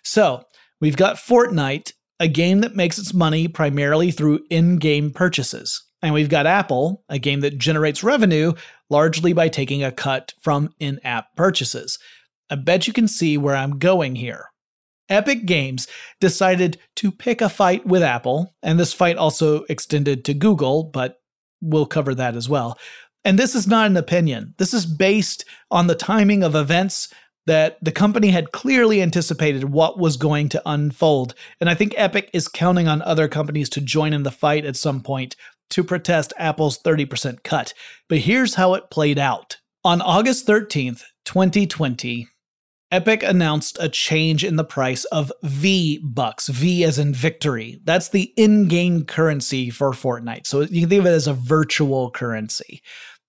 [0.04, 0.44] So
[0.80, 5.84] we've got Fortnite, a game that makes its money primarily through in game purchases.
[6.00, 8.52] And we've got Apple, a game that generates revenue
[8.88, 11.98] largely by taking a cut from in app purchases.
[12.50, 14.46] I bet you can see where I'm going here.
[15.08, 15.88] Epic Games
[16.20, 21.17] decided to pick a fight with Apple, and this fight also extended to Google, but
[21.60, 22.78] we'll cover that as well.
[23.24, 24.54] And this is not an opinion.
[24.58, 27.12] This is based on the timing of events
[27.46, 31.34] that the company had clearly anticipated what was going to unfold.
[31.60, 34.76] And I think Epic is counting on other companies to join in the fight at
[34.76, 35.34] some point
[35.70, 37.74] to protest Apple's 30% cut.
[38.08, 39.58] But here's how it played out.
[39.84, 42.28] On August 13th, 2020,
[42.90, 47.80] Epic announced a change in the price of V Bucks, V as in victory.
[47.84, 50.46] That's the in game currency for Fortnite.
[50.46, 52.80] So you can think of it as a virtual currency.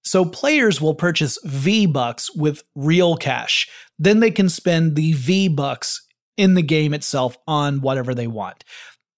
[0.06, 3.68] So players will purchase V Bucks with real cash.
[3.98, 6.08] Then they can spend the V Bucks
[6.38, 8.64] in the game itself on whatever they want.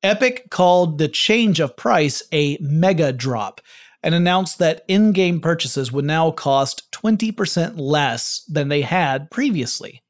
[0.01, 3.61] Epic called the change of price a mega drop
[4.01, 10.01] and announced that in game purchases would now cost 20% less than they had previously.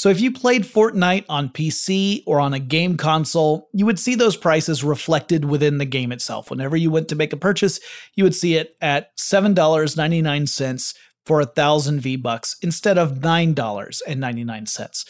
[0.00, 4.14] So if you played Fortnite on PC or on a game console, you would see
[4.14, 6.48] those prices reflected within the game itself.
[6.48, 7.80] Whenever you went to make a purchase,
[8.14, 10.94] you would see it at $7.99
[11.26, 15.04] for a thousand V bucks instead of $9.99.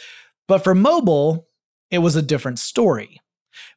[0.48, 1.46] But for mobile,
[1.92, 3.20] it was a different story.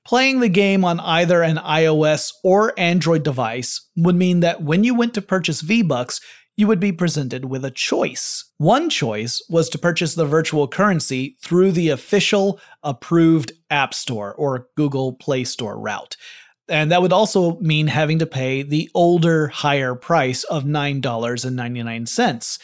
[0.07, 4.95] Playing the game on either an iOS or Android device would mean that when you
[4.95, 6.19] went to purchase V Bucks,
[6.55, 8.45] you would be presented with a choice.
[8.57, 14.67] One choice was to purchase the virtual currency through the official approved App Store or
[14.75, 16.15] Google Play Store route.
[16.69, 22.59] And that would also mean having to pay the older, higher price of $9.99.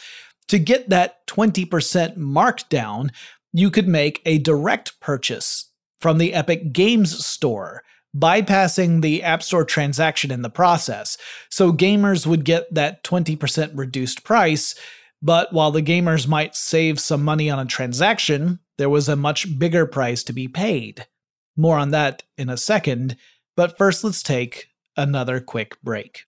[0.48, 3.10] To get that 20% markdown,
[3.52, 5.66] you could make a direct purchase
[6.00, 7.82] from the Epic Games Store
[8.16, 11.16] bypassing the App Store transaction in the process.
[11.48, 14.74] So gamers would get that 20% reduced price,
[15.22, 19.58] but while the gamers might save some money on a transaction, there was a much
[19.58, 21.06] bigger price to be paid.
[21.56, 23.16] More on that in a second,
[23.56, 26.24] but first let's take another quick break.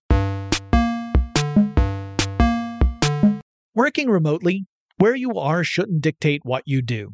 [3.75, 4.67] Working remotely,
[4.97, 7.13] where you are shouldn't dictate what you do.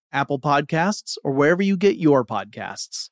[0.13, 3.09] Apple Podcasts, or wherever you get your podcasts.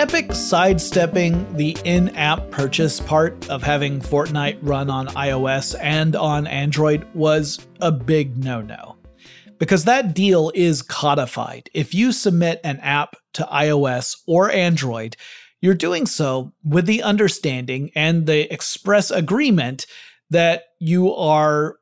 [0.00, 6.46] Epic sidestepping the in app purchase part of having Fortnite run on iOS and on
[6.46, 8.96] Android was a big no no.
[9.58, 11.68] Because that deal is codified.
[11.74, 15.18] If you submit an app to iOS or Android,
[15.60, 19.84] you're doing so with the understanding and the express agreement
[20.30, 21.76] that you are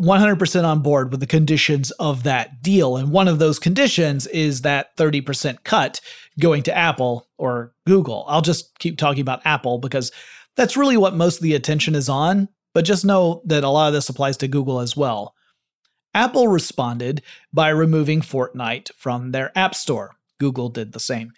[0.00, 2.96] 100% on board with the conditions of that deal.
[2.96, 6.00] And one of those conditions is that 30% cut
[6.40, 8.24] going to Apple or Google.
[8.28, 10.10] I'll just keep talking about Apple because
[10.56, 12.48] that's really what most of the attention is on.
[12.72, 15.34] But just know that a lot of this applies to Google as well.
[16.12, 20.16] Apple responded by removing Fortnite from their App Store.
[20.40, 21.32] Google did the same.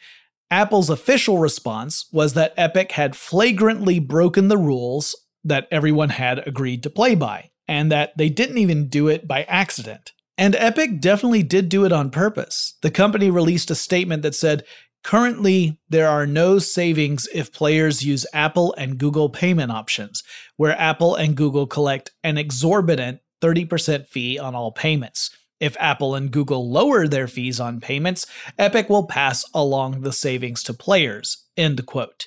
[0.50, 5.14] Apple's official response was that Epic had flagrantly broken the rules
[5.44, 9.42] that everyone had agreed to play by and that they didn't even do it by
[9.44, 10.12] accident.
[10.38, 12.74] And Epic definitely did do it on purpose.
[12.82, 14.64] The company released a statement that said,
[15.02, 20.24] Currently, there are no savings if players use Apple and Google payment options,
[20.56, 25.30] where Apple and Google collect an exorbitant 30% fee on all payments.
[25.60, 28.26] If Apple and Google lower their fees on payments,
[28.58, 31.44] Epic will pass along the savings to players.
[31.56, 32.26] End quote.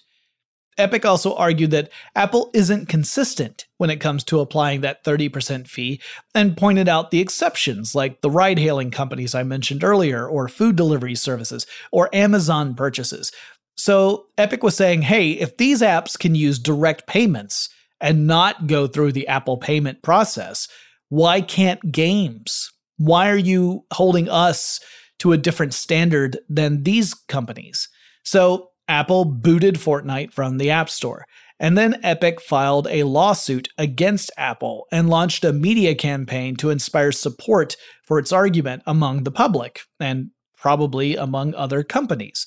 [0.79, 6.01] Epic also argued that Apple isn't consistent when it comes to applying that 30% fee
[6.33, 10.75] and pointed out the exceptions like the ride hailing companies I mentioned earlier, or food
[10.75, 13.31] delivery services, or Amazon purchases.
[13.75, 17.69] So Epic was saying, hey, if these apps can use direct payments
[18.01, 20.67] and not go through the Apple payment process,
[21.09, 22.71] why can't games?
[22.97, 24.79] Why are you holding us
[25.19, 27.89] to a different standard than these companies?
[28.23, 31.25] So Apple booted Fortnite from the App Store.
[31.61, 37.11] And then Epic filed a lawsuit against Apple and launched a media campaign to inspire
[37.11, 42.45] support for its argument among the public, and probably among other companies.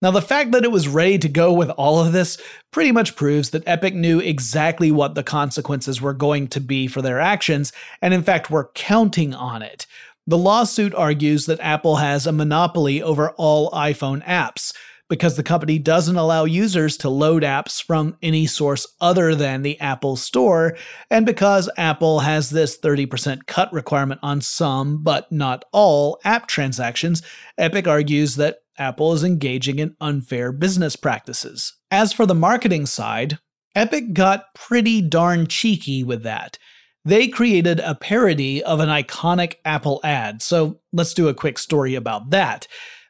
[0.00, 2.38] Now, the fact that it was ready to go with all of this
[2.70, 7.02] pretty much proves that Epic knew exactly what the consequences were going to be for
[7.02, 7.72] their actions,
[8.02, 9.86] and in fact were counting on it.
[10.26, 14.72] The lawsuit argues that Apple has a monopoly over all iPhone apps
[15.08, 19.78] because the company doesn't allow users to load apps from any source other than the
[19.80, 20.76] Apple Store,
[21.10, 27.22] and because Apple has this 30% cut requirement on some, but not all, app transactions,
[27.58, 31.74] Epic argues that Apple is engaging in unfair business practices.
[31.90, 33.38] As for the marketing side,
[33.74, 36.58] Epic got pretty darn cheeky with that.
[37.04, 41.94] They created a parody of an iconic Apple ad, so let's do a quick story
[41.94, 42.66] about that.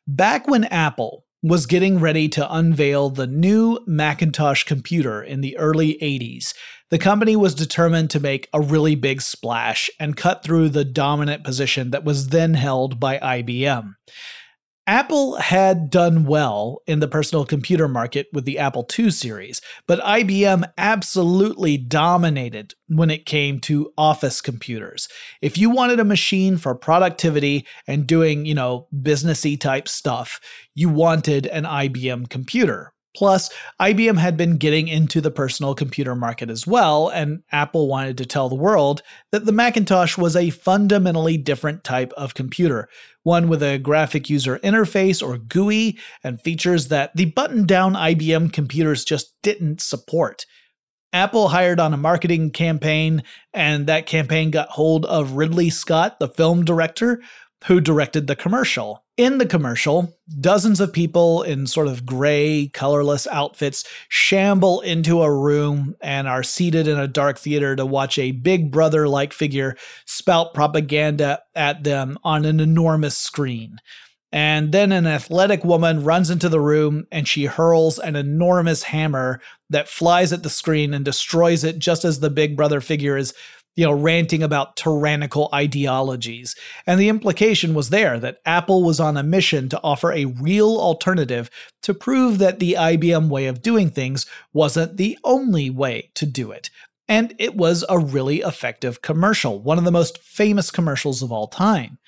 [0.06, 5.98] Back when Apple, was getting ready to unveil the new Macintosh computer in the early
[6.00, 6.54] 80s.
[6.88, 11.44] The company was determined to make a really big splash and cut through the dominant
[11.44, 13.92] position that was then held by IBM.
[14.86, 20.00] Apple had done well in the personal computer market with the Apple II series, but
[20.00, 25.08] IBM absolutely dominated when it came to office computers.
[25.40, 30.38] If you wanted a machine for productivity and doing, you know, businessy type stuff,
[30.74, 32.93] you wanted an IBM computer.
[33.14, 33.48] Plus,
[33.80, 38.26] IBM had been getting into the personal computer market as well, and Apple wanted to
[38.26, 42.88] tell the world that the Macintosh was a fundamentally different type of computer,
[43.22, 48.52] one with a graphic user interface or GUI and features that the button down IBM
[48.52, 50.44] computers just didn't support.
[51.12, 56.26] Apple hired on a marketing campaign, and that campaign got hold of Ridley Scott, the
[56.26, 57.22] film director,
[57.66, 59.04] who directed the commercial.
[59.16, 65.32] In the commercial, dozens of people in sort of gray, colorless outfits shamble into a
[65.32, 69.76] room and are seated in a dark theater to watch a big brother like figure
[70.04, 73.78] spout propaganda at them on an enormous screen.
[74.30, 79.40] And then an athletic woman runs into the room and she hurls an enormous hammer
[79.70, 83.32] that flies at the screen and destroys it just as the big brother figure is
[83.74, 86.54] you know, ranting about tyrannical ideologies.
[86.86, 90.76] And the implication was there that Apple was on a mission to offer a real
[90.78, 91.50] alternative
[91.82, 96.52] to prove that the IBM way of doing things wasn't the only way to do
[96.52, 96.70] it.
[97.08, 101.48] And it was a really effective commercial, one of the most famous commercials of all
[101.48, 101.98] time.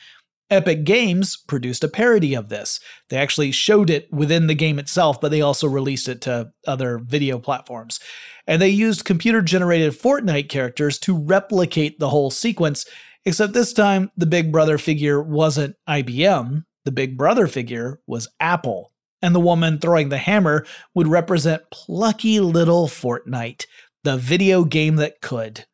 [0.49, 2.79] Epic Games produced a parody of this.
[3.09, 6.99] They actually showed it within the game itself, but they also released it to other
[6.99, 7.99] video platforms.
[8.47, 12.87] And they used computer generated Fortnite characters to replicate the whole sequence,
[13.25, 18.93] except this time the Big Brother figure wasn't IBM, the Big Brother figure was Apple.
[19.23, 23.67] And the woman throwing the hammer would represent plucky little Fortnite,
[24.05, 25.65] the video game that could.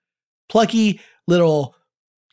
[0.49, 1.75] Plucky little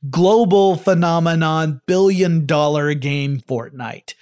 [0.10, 4.14] global phenomenon, billion dollar game Fortnite.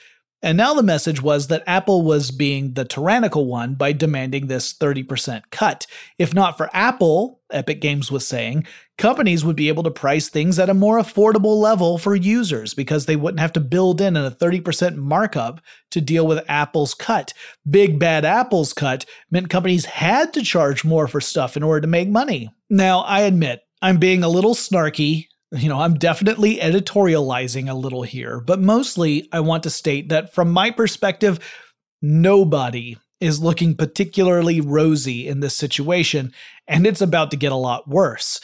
[0.44, 4.72] And now the message was that Apple was being the tyrannical one by demanding this
[4.72, 5.88] 30% cut.
[6.20, 8.68] If not for Apple, Epic Games was saying,
[9.00, 13.08] companies would be able to price things at a more affordable level for users because
[13.08, 15.60] they wouldn't have to build in a 30% markup
[15.90, 17.34] to deal with Apple's cut.
[17.68, 21.88] Big Bad Apple's cut meant companies had to charge more for stuff in order to
[21.88, 22.52] make money.
[22.70, 28.04] Now, I admit, I'm being a little snarky you know, I'm definitely editorializing a little
[28.04, 31.40] here, but mostly I want to state that from my perspective,
[32.02, 36.34] nobody is looking particularly rosy in this situation,
[36.68, 38.40] and it's about to get a lot worse.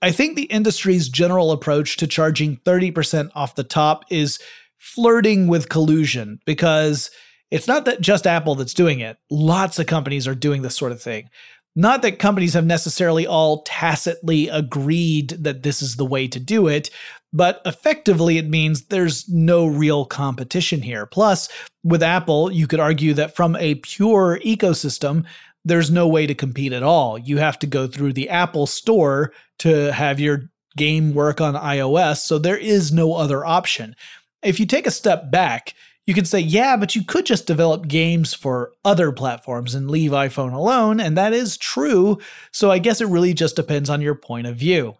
[0.00, 4.38] I think the industry's general approach to charging 30% off the top is
[4.78, 7.10] flirting with collusion because
[7.50, 9.16] it's not that just Apple that's doing it.
[9.30, 11.28] Lots of companies are doing this sort of thing.
[11.76, 16.68] Not that companies have necessarily all tacitly agreed that this is the way to do
[16.68, 16.88] it,
[17.32, 21.04] but effectively it means there's no real competition here.
[21.04, 21.48] Plus,
[21.82, 25.24] with Apple, you could argue that from a pure ecosystem,
[25.64, 27.18] there's no way to compete at all.
[27.18, 32.18] You have to go through the Apple Store to have your game work on iOS,
[32.18, 33.96] so there is no other option.
[34.42, 35.74] If you take a step back,
[36.06, 40.10] you could say, yeah, but you could just develop games for other platforms and leave
[40.10, 42.18] iPhone alone, and that is true,
[42.52, 44.96] so I guess it really just depends on your point of view.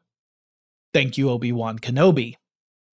[0.95, 2.35] Thank you, Obi Wan Kenobi.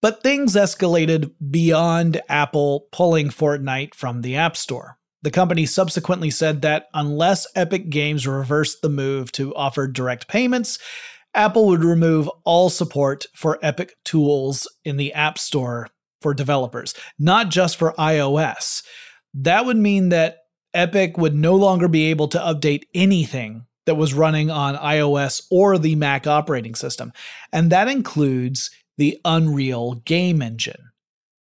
[0.01, 4.97] But things escalated beyond Apple pulling Fortnite from the App Store.
[5.22, 10.80] The company subsequently said that unless Epic Games reversed the move to offer direct payments,
[11.36, 15.88] Apple would remove all support for Epic tools in the App Store
[16.22, 18.84] for developers, not just for iOS.
[19.34, 20.38] That would mean that
[20.74, 25.78] Epic would no longer be able to update anything that was running on iOS or
[25.78, 27.11] the Mac operating system,
[27.51, 30.91] and that includes the Unreal game engine.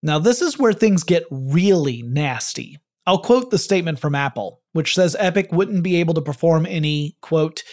[0.04, 2.78] Now, this is where things get really nasty.
[3.06, 7.18] I'll quote the statement from Apple, which says Epic wouldn't be able to perform any,
[7.22, 7.64] quote,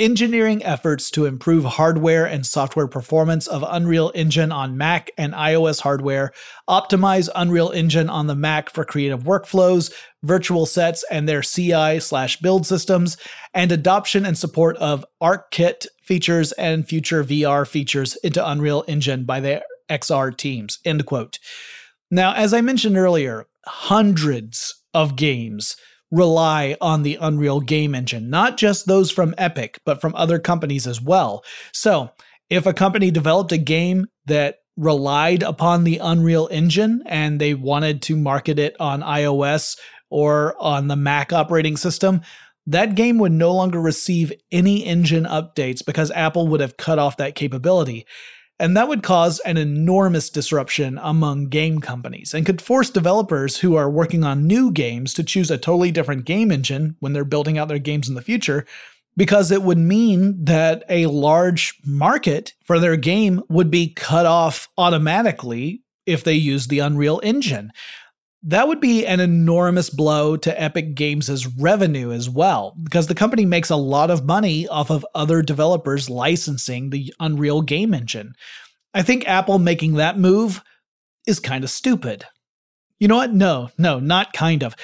[0.00, 5.80] engineering efforts to improve hardware and software performance of Unreal Engine on Mac and iOS
[5.80, 6.32] hardware,
[6.68, 9.92] optimize Unreal Engine on the Mac for creative workflows,
[10.22, 13.18] virtual sets and their CI slash build systems,
[13.52, 19.40] and adoption and support of ARKit features and future VR features into Unreal Engine by
[19.40, 20.78] their XR teams.
[20.84, 21.38] End quote.
[22.10, 25.76] Now, as I mentioned earlier, hundreds of games
[26.10, 30.86] rely on the Unreal game engine, not just those from Epic, but from other companies
[30.86, 31.44] as well.
[31.72, 32.10] So,
[32.48, 38.02] if a company developed a game that relied upon the Unreal engine and they wanted
[38.02, 39.78] to market it on iOS
[40.10, 42.22] or on the Mac operating system,
[42.66, 47.16] that game would no longer receive any engine updates because Apple would have cut off
[47.18, 48.06] that capability
[48.60, 53.74] and that would cause an enormous disruption among game companies and could force developers who
[53.74, 57.56] are working on new games to choose a totally different game engine when they're building
[57.56, 58.66] out their games in the future
[59.16, 64.68] because it would mean that a large market for their game would be cut off
[64.76, 67.72] automatically if they use the Unreal Engine.
[68.42, 73.44] That would be an enormous blow to Epic Games' revenue as well, because the company
[73.44, 78.32] makes a lot of money off of other developers licensing the Unreal game engine.
[78.94, 80.62] I think Apple making that move
[81.26, 82.24] is kind of stupid.
[82.98, 83.34] You know what?
[83.34, 84.74] No, no, not kind of.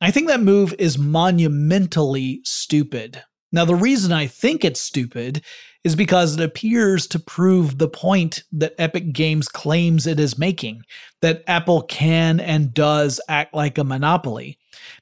[0.00, 3.22] I think that move is monumentally stupid.
[3.52, 5.42] Now, the reason I think it's stupid
[5.84, 10.84] is because it appears to prove the point that Epic Games claims it is making
[11.22, 14.58] that Apple can and does act like a monopoly.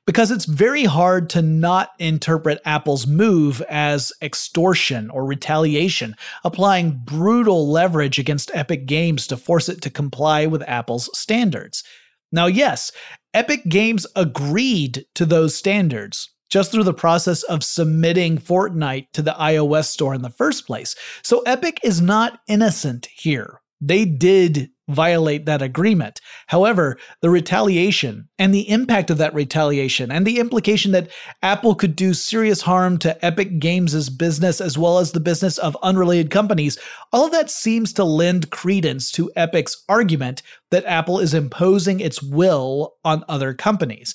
[0.07, 7.70] Because it's very hard to not interpret Apple's move as extortion or retaliation, applying brutal
[7.70, 11.85] leverage against Epic Games to force it to comply with Apple's standards.
[12.33, 12.91] Now, yes,
[13.33, 19.32] Epic Games agreed to those standards, just through the process of submitting Fortnite to the
[19.32, 20.94] iOS store in the first place.
[21.22, 23.61] So Epic is not innocent here.
[23.80, 26.20] They did violate that agreement.
[26.48, 31.09] However, the retaliation and the impact of that retaliation and the implication that
[31.42, 35.76] Apple could do serious harm to Epic Games' business as well as the business of
[35.82, 36.78] unrelated companies,
[37.12, 42.22] all of that seems to lend credence to Epic's argument that Apple is imposing its
[42.22, 44.14] will on other companies.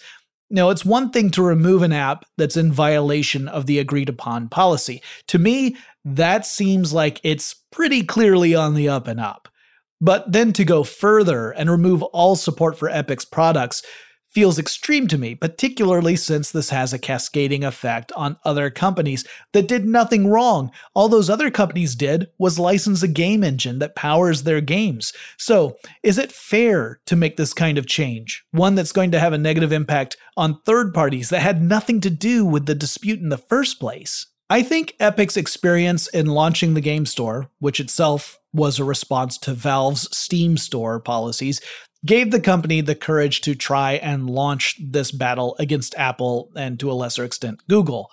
[0.49, 4.49] Now, it's one thing to remove an app that's in violation of the agreed upon
[4.49, 5.01] policy.
[5.27, 9.49] To me, that seems like it's pretty clearly on the up and up.
[10.01, 13.81] But then to go further and remove all support for Epic's products
[14.35, 19.69] feels extreme to me, particularly since this has a cascading effect on other companies that
[19.69, 20.69] did nothing wrong.
[20.93, 25.13] All those other companies did was license a game engine that powers their games.
[25.37, 28.43] So, is it fair to make this kind of change?
[28.51, 32.09] One that's going to have a negative impact on third parties that had nothing to
[32.09, 34.27] do with the dispute in the first place?
[34.49, 39.53] I think Epic's experience in launching the game store, which itself was a response to
[39.53, 41.61] Valve's Steam store policies,
[42.05, 46.91] gave the company the courage to try and launch this battle against Apple and to
[46.91, 48.11] a lesser extent Google.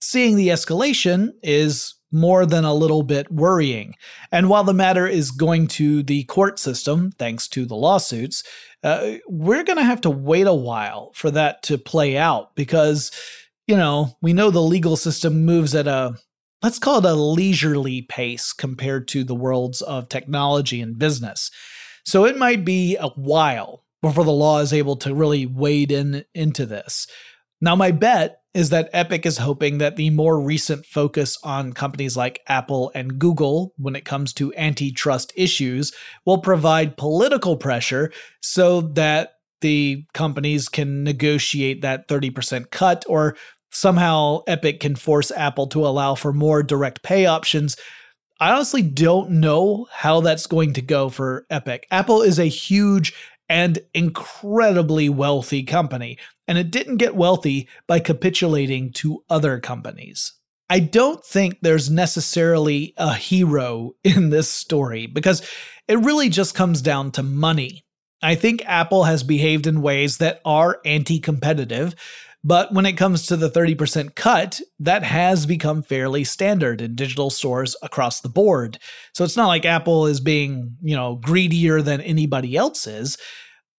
[0.00, 3.94] Seeing the escalation is more than a little bit worrying.
[4.30, 8.44] And while the matter is going to the court system, thanks to the lawsuits,
[8.84, 13.10] uh, we're going to have to wait a while for that to play out because,
[13.66, 16.14] you know, we know the legal system moves at a,
[16.62, 21.50] let's call it a leisurely pace compared to the worlds of technology and business.
[22.04, 26.24] So it might be a while before the law is able to really wade in
[26.34, 27.06] into this.
[27.60, 32.16] Now, my bet is that Epic is hoping that the more recent focus on companies
[32.16, 35.92] like Apple and Google when it comes to antitrust issues
[36.24, 43.34] will provide political pressure so that the companies can negotiate that 30% cut or
[43.70, 47.76] somehow Epic can force Apple to allow for more direct pay options
[48.40, 51.86] I honestly don't know how that's going to go for Epic.
[51.90, 53.14] Apple is a huge
[53.48, 56.18] and incredibly wealthy company,
[56.48, 60.32] and it didn't get wealthy by capitulating to other companies.
[60.68, 65.48] I don't think there's necessarily a hero in this story because
[65.86, 67.84] it really just comes down to money.
[68.22, 71.94] I think Apple has behaved in ways that are anti competitive,
[72.44, 77.30] but when it comes to the 30% cut, that has become fairly standard in digital
[77.30, 78.78] stores across the board.
[79.14, 83.16] So it's not like Apple is being, you know, greedier than anybody else is.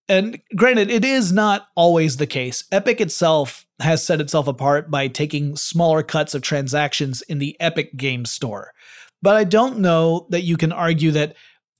[0.09, 2.63] And granted, it is not always the case.
[2.71, 7.95] Epic itself has set itself apart by taking smaller cuts of transactions in the Epic
[7.95, 8.71] Game Store.
[9.21, 11.35] But I don't know that you can argue that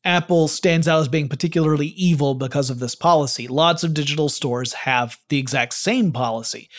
[0.05, 3.47] Apple stands out as being particularly evil because of this policy.
[3.47, 6.69] Lots of digital stores have the exact same policy.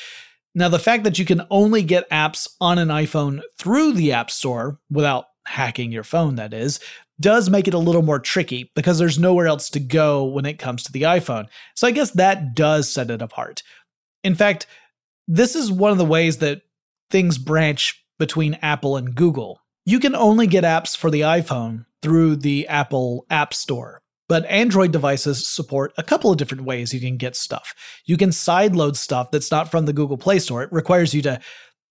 [0.55, 4.31] Now, the fact that you can only get apps on an iPhone through the App
[4.31, 6.81] Store without hacking your phone, that is,
[7.21, 10.59] does make it a little more tricky because there's nowhere else to go when it
[10.59, 11.47] comes to the iPhone.
[11.75, 13.63] So I guess that does set it apart.
[14.25, 14.67] In fact,
[15.29, 16.63] this is one of the ways that
[17.11, 19.61] things branch between Apple and Google.
[19.85, 24.03] You can only get apps for the iPhone through the Apple App Store.
[24.29, 27.75] But Android devices support a couple of different ways you can get stuff.
[28.07, 30.63] You can sideload stuff that's not from the Google Play Store.
[30.63, 31.41] It requires you to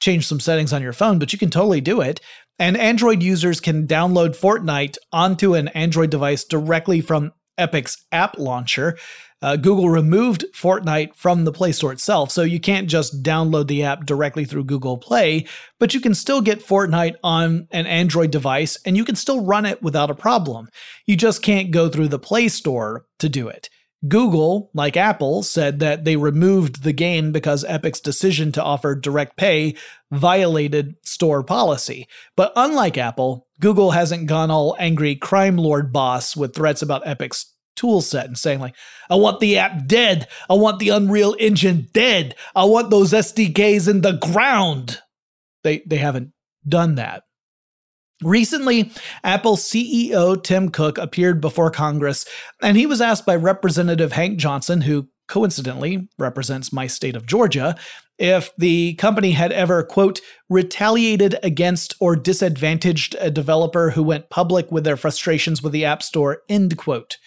[0.01, 2.19] change some settings on your phone, but you can totally do it.
[2.59, 8.97] And Android users can download Fortnite onto an Android device directly from Epic's app launcher
[9.41, 13.83] uh, Google removed Fortnite from the Play Store itself, so you can't just download the
[13.83, 15.45] app directly through Google Play,
[15.79, 19.65] but you can still get Fortnite on an Android device and you can still run
[19.65, 20.69] it without a problem.
[21.05, 23.69] You just can't go through the Play Store to do it.
[24.07, 29.37] Google, like Apple, said that they removed the game because Epic's decision to offer direct
[29.37, 29.75] pay
[30.11, 32.07] violated store policy.
[32.35, 37.54] But unlike Apple, Google hasn't gone all angry crime lord boss with threats about Epic's
[37.75, 38.75] tool set and saying like
[39.09, 40.27] i want the app dead.
[40.49, 42.35] I want the unreal engine dead.
[42.55, 45.01] I want those sdks in the ground.
[45.63, 46.31] They they haven't
[46.67, 47.23] done that.
[48.23, 48.91] Recently,
[49.23, 52.25] Apple CEO Tim Cook appeared before Congress,
[52.61, 57.75] and he was asked by Representative Hank Johnson, who coincidentally represents my state of Georgia,
[58.17, 64.71] if the company had ever, quote, retaliated against or disadvantaged a developer who went public
[64.71, 67.17] with their frustrations with the App Store, end quote.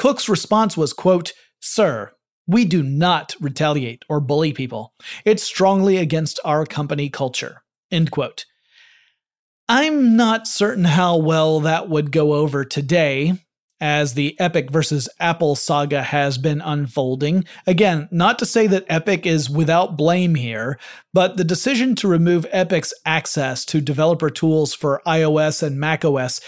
[0.00, 2.12] Cook's response was, quote, Sir,
[2.46, 4.94] we do not retaliate or bully people.
[5.26, 8.46] It's strongly against our company culture, end quote.
[9.68, 13.34] I'm not certain how well that would go over today,
[13.78, 17.44] as the Epic versus Apple saga has been unfolding.
[17.66, 20.78] Again, not to say that Epic is without blame here,
[21.12, 26.40] but the decision to remove Epic's access to developer tools for iOS and macOS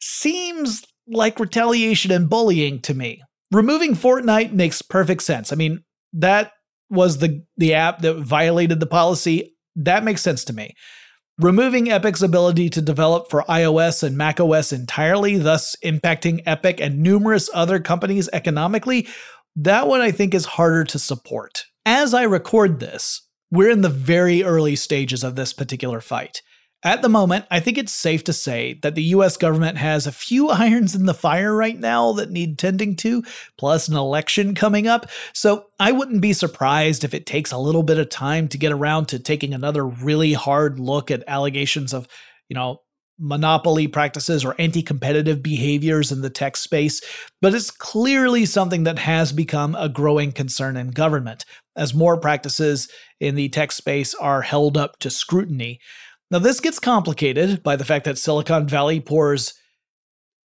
[0.00, 3.22] seems like retaliation and bullying to me.
[3.50, 5.52] Removing Fortnite makes perfect sense.
[5.52, 5.84] I mean,
[6.14, 6.52] that
[6.90, 9.54] was the the app that violated the policy.
[9.76, 10.74] That makes sense to me.
[11.38, 17.48] Removing Epic's ability to develop for iOS and macOS entirely, thus impacting Epic and numerous
[17.54, 19.08] other companies economically,
[19.56, 21.64] that one I think is harder to support.
[21.86, 26.42] As I record this, we're in the very early stages of this particular fight.
[26.84, 30.12] At the moment, I think it's safe to say that the US government has a
[30.12, 33.22] few irons in the fire right now that need tending to,
[33.56, 35.08] plus an election coming up.
[35.32, 38.72] So I wouldn't be surprised if it takes a little bit of time to get
[38.72, 42.08] around to taking another really hard look at allegations of,
[42.48, 42.80] you know,
[43.18, 47.00] monopoly practices or anti competitive behaviors in the tech space,
[47.40, 51.44] but it's clearly something that has become a growing concern in government
[51.76, 52.88] as more practices
[53.20, 55.78] in the tech space are held up to scrutiny.
[56.32, 59.52] Now, this gets complicated by the fact that Silicon Valley pours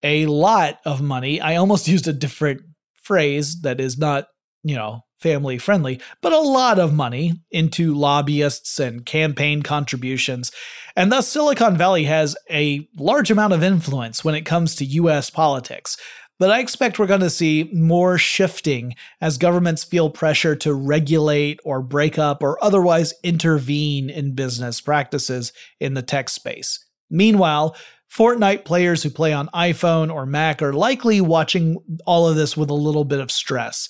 [0.01, 1.39] a lot of money.
[1.39, 2.61] I almost used a different
[3.03, 4.25] phrase that is not,
[4.63, 10.51] you know, family friendly, but a lot of money into lobbyists and campaign contributions.
[10.95, 15.29] And thus, Silicon Valley has a large amount of influence when it comes to US
[15.29, 15.97] politics.
[16.37, 21.59] But I expect we're going to see more shifting as governments feel pressure to regulate
[21.63, 26.85] or break up or otherwise intervene in business practices in the tech space.
[27.09, 27.75] Meanwhile,
[28.13, 32.69] Fortnite players who play on iPhone or Mac are likely watching all of this with
[32.69, 33.89] a little bit of stress,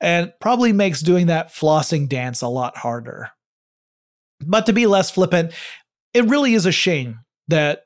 [0.00, 3.30] and probably makes doing that flossing dance a lot harder.
[4.40, 5.52] But to be less flippant,
[6.14, 7.82] it really is a shame that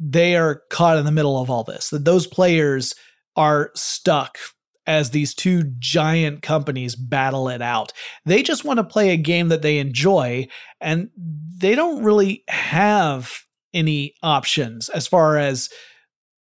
[0.00, 2.94] they are caught in the middle of all this, that those players
[3.36, 4.38] are stuck
[4.86, 7.92] as these two giant companies battle it out.
[8.24, 10.48] They just want to play a game that they enjoy,
[10.80, 13.32] and they don't really have
[13.72, 15.70] any options as far as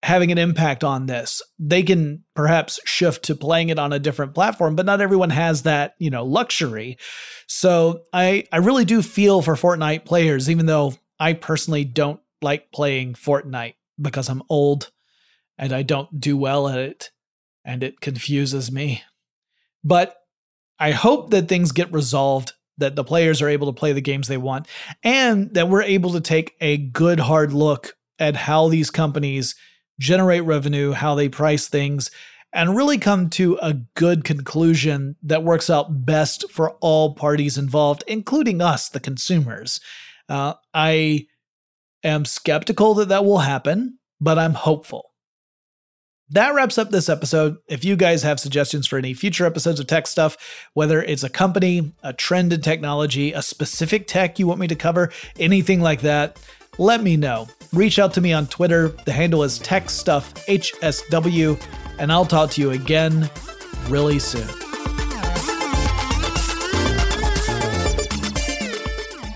[0.03, 1.43] having an impact on this.
[1.59, 5.63] They can perhaps shift to playing it on a different platform, but not everyone has
[5.63, 6.97] that, you know, luxury.
[7.49, 12.71] So I I really do feel for Fortnite players even though I personally don't like
[12.71, 14.91] playing Fortnite because I'm old
[15.59, 17.11] and I don't do well at it,
[17.65, 19.03] and it confuses me.
[19.85, 20.17] But
[20.79, 24.29] I hope that things get resolved, that the players are able to play the games
[24.29, 24.69] they want,
[25.03, 29.55] and that we're able to take a good hard look at how these companies
[29.99, 32.11] generate revenue, how they price things,
[32.53, 38.05] and really come to a good conclusion that works out best for all parties involved,
[38.07, 39.81] including us, the consumers.
[40.29, 41.27] Uh, I
[42.03, 45.08] am skeptical that that will happen, but I'm hopeful.
[46.31, 47.57] That wraps up this episode.
[47.69, 50.37] If you guys have suggestions for any future episodes of tech stuff,
[50.75, 54.75] whether it's a company, a trend in technology, a specific tech you want me to
[54.75, 56.39] cover, anything like that,
[56.77, 57.49] let me know.
[57.73, 58.89] Reach out to me on Twitter.
[59.07, 61.63] The handle is TechStuffHSW,
[61.99, 63.31] and I'll talk to you again
[63.89, 64.47] really soon.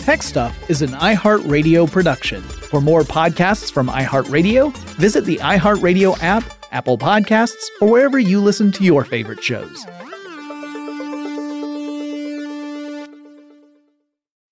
[0.01, 2.43] Tech Stuff is an iHeartRadio production.
[2.43, 8.73] For more podcasts from iHeartRadio, visit the iHeartRadio app Apple Podcasts, or wherever you listen
[8.73, 9.87] to your favorite shows.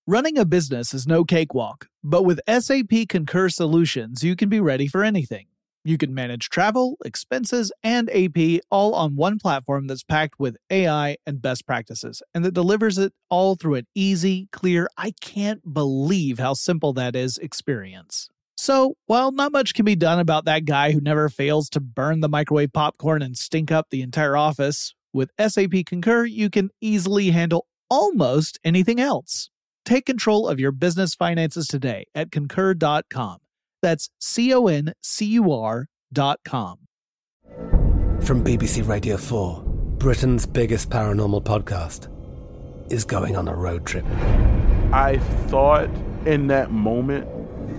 [0.07, 4.89] Running a business is no cakewalk, but with SAP Concur Solutions, you can be ready
[4.89, 5.47] for anything.
[5.85, 11.17] You can manage travel, expenses, and AP all on one platform that's packed with AI
[11.27, 16.39] and best practices, and that delivers it all through an easy, clear, I can't believe
[16.39, 18.29] how simple that is experience.
[18.63, 22.21] So, while not much can be done about that guy who never fails to burn
[22.21, 27.31] the microwave popcorn and stink up the entire office, with SAP Concur, you can easily
[27.31, 29.49] handle almost anything else.
[29.87, 33.39] Take control of your business finances today at concur.com.
[33.81, 36.81] That's C O N C U R.com.
[38.21, 42.13] From BBC Radio 4, Britain's biggest paranormal podcast
[42.93, 44.05] is going on a road trip.
[44.93, 45.89] I thought
[46.27, 47.40] in that moment,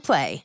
[0.00, 0.44] Play.